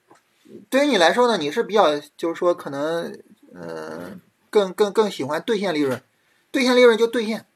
[0.68, 3.18] 对于你来说呢，你是比较就是说可能，
[3.54, 4.20] 嗯，
[4.50, 6.02] 更更更喜欢兑现利润，
[6.50, 7.46] 兑现利润就兑现，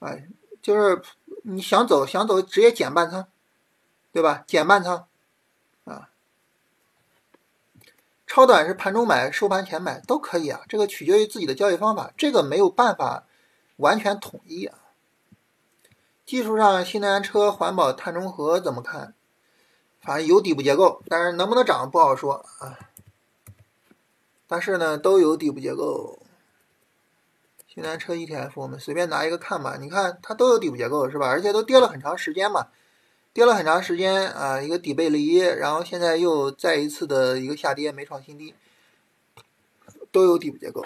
[0.00, 0.14] 啊。
[0.62, 1.02] 就是
[1.42, 3.26] 你想走想走，直接减半仓，
[4.12, 4.44] 对吧？
[4.46, 5.08] 减半仓，
[5.84, 6.08] 啊，
[8.26, 10.62] 超短是盘中买，收盘前买都可以啊。
[10.68, 13.26] 这个取决于自己的交易方法，这个没有办法
[13.76, 14.78] 完全统一啊。
[16.24, 19.14] 技术上，新能源车、环保、碳中和怎么看？
[20.00, 22.78] 反正有底部结构，但是能不能涨不好说啊。
[24.46, 26.21] 但是呢，都有底部结构。
[27.72, 29.78] 新能源车 ETF，我们随便拿一个看吧。
[29.80, 31.26] 你看它都有底部结构，是吧？
[31.26, 32.68] 而且都跌了很长时间嘛，
[33.32, 38.54] 跌了很长时间啊，一个底背离，然后现在又再一次的一个下跌，没创新低，
[40.10, 40.84] 都有底部结构。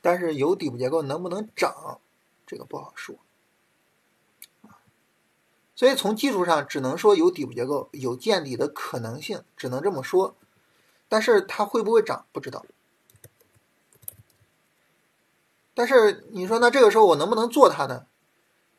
[0.00, 2.00] 但是有底部结构能不能涨，
[2.46, 3.16] 这个不好说
[5.74, 10.34] 所以从技术上只能说有底部结构，有见底的可能性，只能这么说。
[11.06, 12.64] 但是它会不会涨，不知道。
[15.76, 18.06] 但是你说那这个时候我能不能做它呢？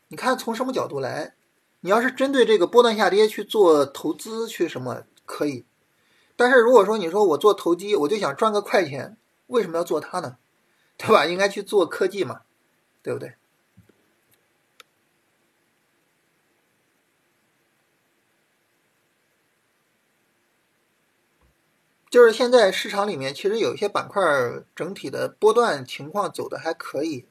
[0.08, 1.36] 你看从什么角度来？
[1.82, 5.64] 你要是针对这个波段下跌去做投资去什么可以，
[6.36, 10.38] 但是如果说你说我做投机，我就想赚个快钱，为什么要做它呢？
[10.98, 11.28] 对吧？
[11.28, 12.42] 应该去做科技嘛，
[13.04, 13.36] 对不对？
[22.18, 24.24] 就是现在市场里面其实有一些板块
[24.76, 27.28] 整体的波段情况走的还可以。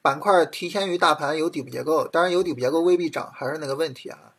[0.00, 4.34] 板块提前于大盘有底部结构，当然有底部结构未必涨，还是那个问题啊。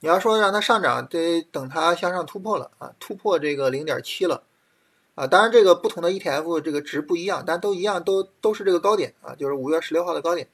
[0.00, 4.42] 你要说让它上涨，得等它向上突破了啊，突破这个零点七了
[5.16, 5.26] 啊。
[5.26, 10.48] 当然这个不同的 ETF 这个值不一样，但都一样，都都是这个高点啊，就是五月十六号的高点。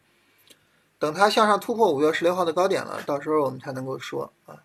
[0.98, 4.64] 等它向上突破五月十六号的高点了，到时候我们才能够说啊。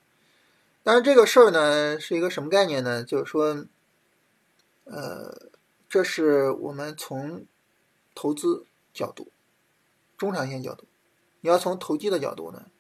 [0.82, 3.03] 但是这个事儿呢，是一个什么概念呢？
[3.03, 3.63] 就是说，
[4.89, 5.49] 呃，
[5.88, 7.45] 这是我们从
[8.15, 9.31] 投资角度。
[10.17, 10.85] 中长线角度，
[11.41, 12.71] 你要从投机的角度呢，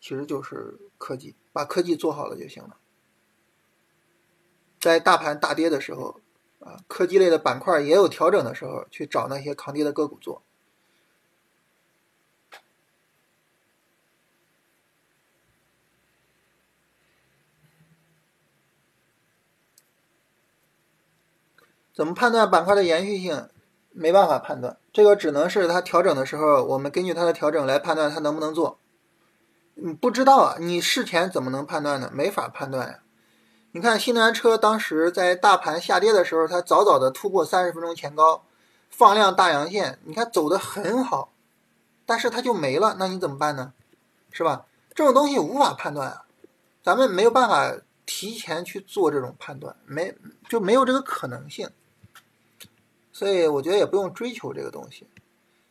[0.00, 2.78] 其实就是科技，把科技做好了就行了。
[4.80, 6.20] 在大盘大跌的时候，
[6.60, 10.42] 啊，科技类的板块也有调整的时候，去找那些抗跌的个股做。
[21.92, 23.48] 怎么判断板块的延续性？
[23.92, 28.78] 没办法判断，这个只能是它调整的时候，我们根据它的调整来判断它能不能做。
[29.74, 32.08] 你不知道啊，你事前怎么能判断呢？
[32.14, 32.98] 没法判断呀。
[33.72, 38.44] 你看新能源车当时在大盘下跌的时候，它早早的突破三十分钟前高，
[38.88, 41.32] 放量大阳线，你看走的很好，
[42.06, 43.72] 但是它就没了，那你怎么办呢？
[44.30, 44.66] 是吧？
[44.94, 46.22] 这种东西无法判断啊，
[46.84, 47.72] 咱们没有办法
[48.06, 50.14] 提前去做这种判断，没
[50.48, 51.68] 就没有这个可能性。
[53.20, 55.06] 所以我觉得也不用追求这个东西。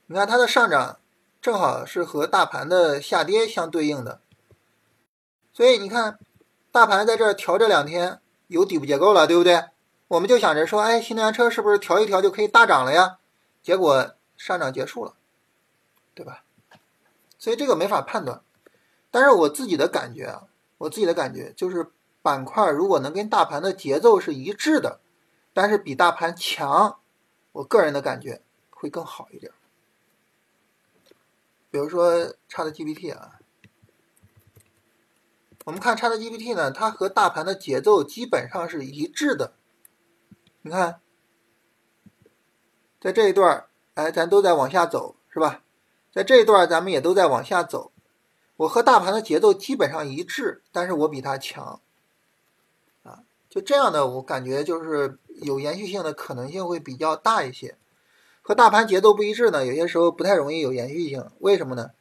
[0.05, 0.99] 你看它的上涨，
[1.41, 4.21] 正好是和大盘的下跌相对应的。
[5.51, 6.19] 所以你看，
[6.71, 9.63] 大盘在这儿调这两天有底部结构了，对不对？
[10.09, 13.17] 我们就想着说，哎，新能源车是不是调一调就可以大涨了呀？
[13.63, 15.15] 结果上涨结束了，
[16.13, 16.43] 对吧？
[17.39, 18.43] 所以这个没法判断。
[19.09, 20.43] 但是我自己的感觉啊，
[20.77, 21.87] 我自己的感觉就是，
[22.21, 24.99] 板块如果能跟大盘的节奏是一致的，
[25.51, 26.97] 但是比大盘强。
[27.59, 29.51] 我个人的感觉会更好一点。
[31.69, 33.41] 比如说 ChatGPT 啊，
[35.65, 39.55] 我们看 ChatGPT 呢，它和大盘的节奏基本上是一致的。
[40.61, 41.01] 你看，
[43.01, 45.61] 在这一段哎，咱都在往下走，是吧？
[46.13, 47.91] 在这一段咱们也都在往下走。
[48.55, 51.81] 我和大盘的节奏基本上一致，但是我比它强。
[53.03, 55.19] 啊，就这样的，我感觉就是。
[55.41, 57.75] 有延续性的可能性会比较大一些，
[58.41, 61.29] 和大盘节奏不一致呢，有些时候不太容易有延续性。
[61.39, 61.91] 为什么呢？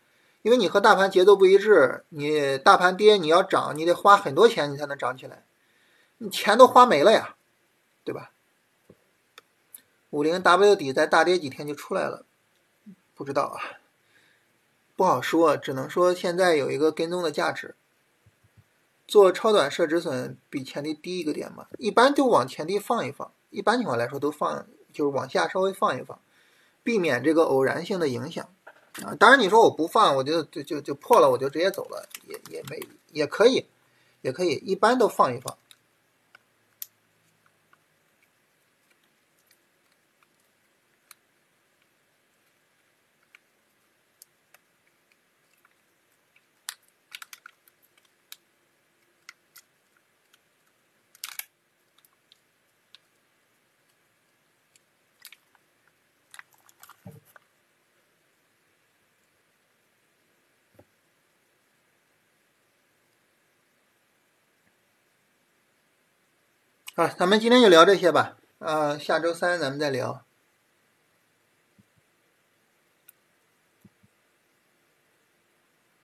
[0.43, 5.45] 因为你和大盘节奏不一致，你大盘跌你要涨，你得花很多钱你才能涨起来，
[6.19, 7.35] 你钱都花没了呀，
[8.05, 8.31] 对吧？
[10.11, 12.25] 五零 W 底在大跌几天就出来了，
[13.15, 13.79] 不知道啊，
[14.97, 17.75] 不好说，只能说现在有一个跟踪的价值。
[19.09, 26.21] 做超短设止损比前低低一个点嘛，一般就往前低放一放，一般情况来说都放，就是往下稍微放一放，
[26.83, 28.47] 避免这个偶然性的影响
[29.03, 29.17] 啊。
[29.19, 32.79] 当然你说我不放，我就就就就破了，我就直接走了，也也没
[33.11, 33.65] 也可以，
[34.21, 35.57] 也可以，一般都放一放。
[66.99, 68.39] 啊，咱们今天就聊这些吧。
[68.59, 70.28] 呃，下周三咱们再聊。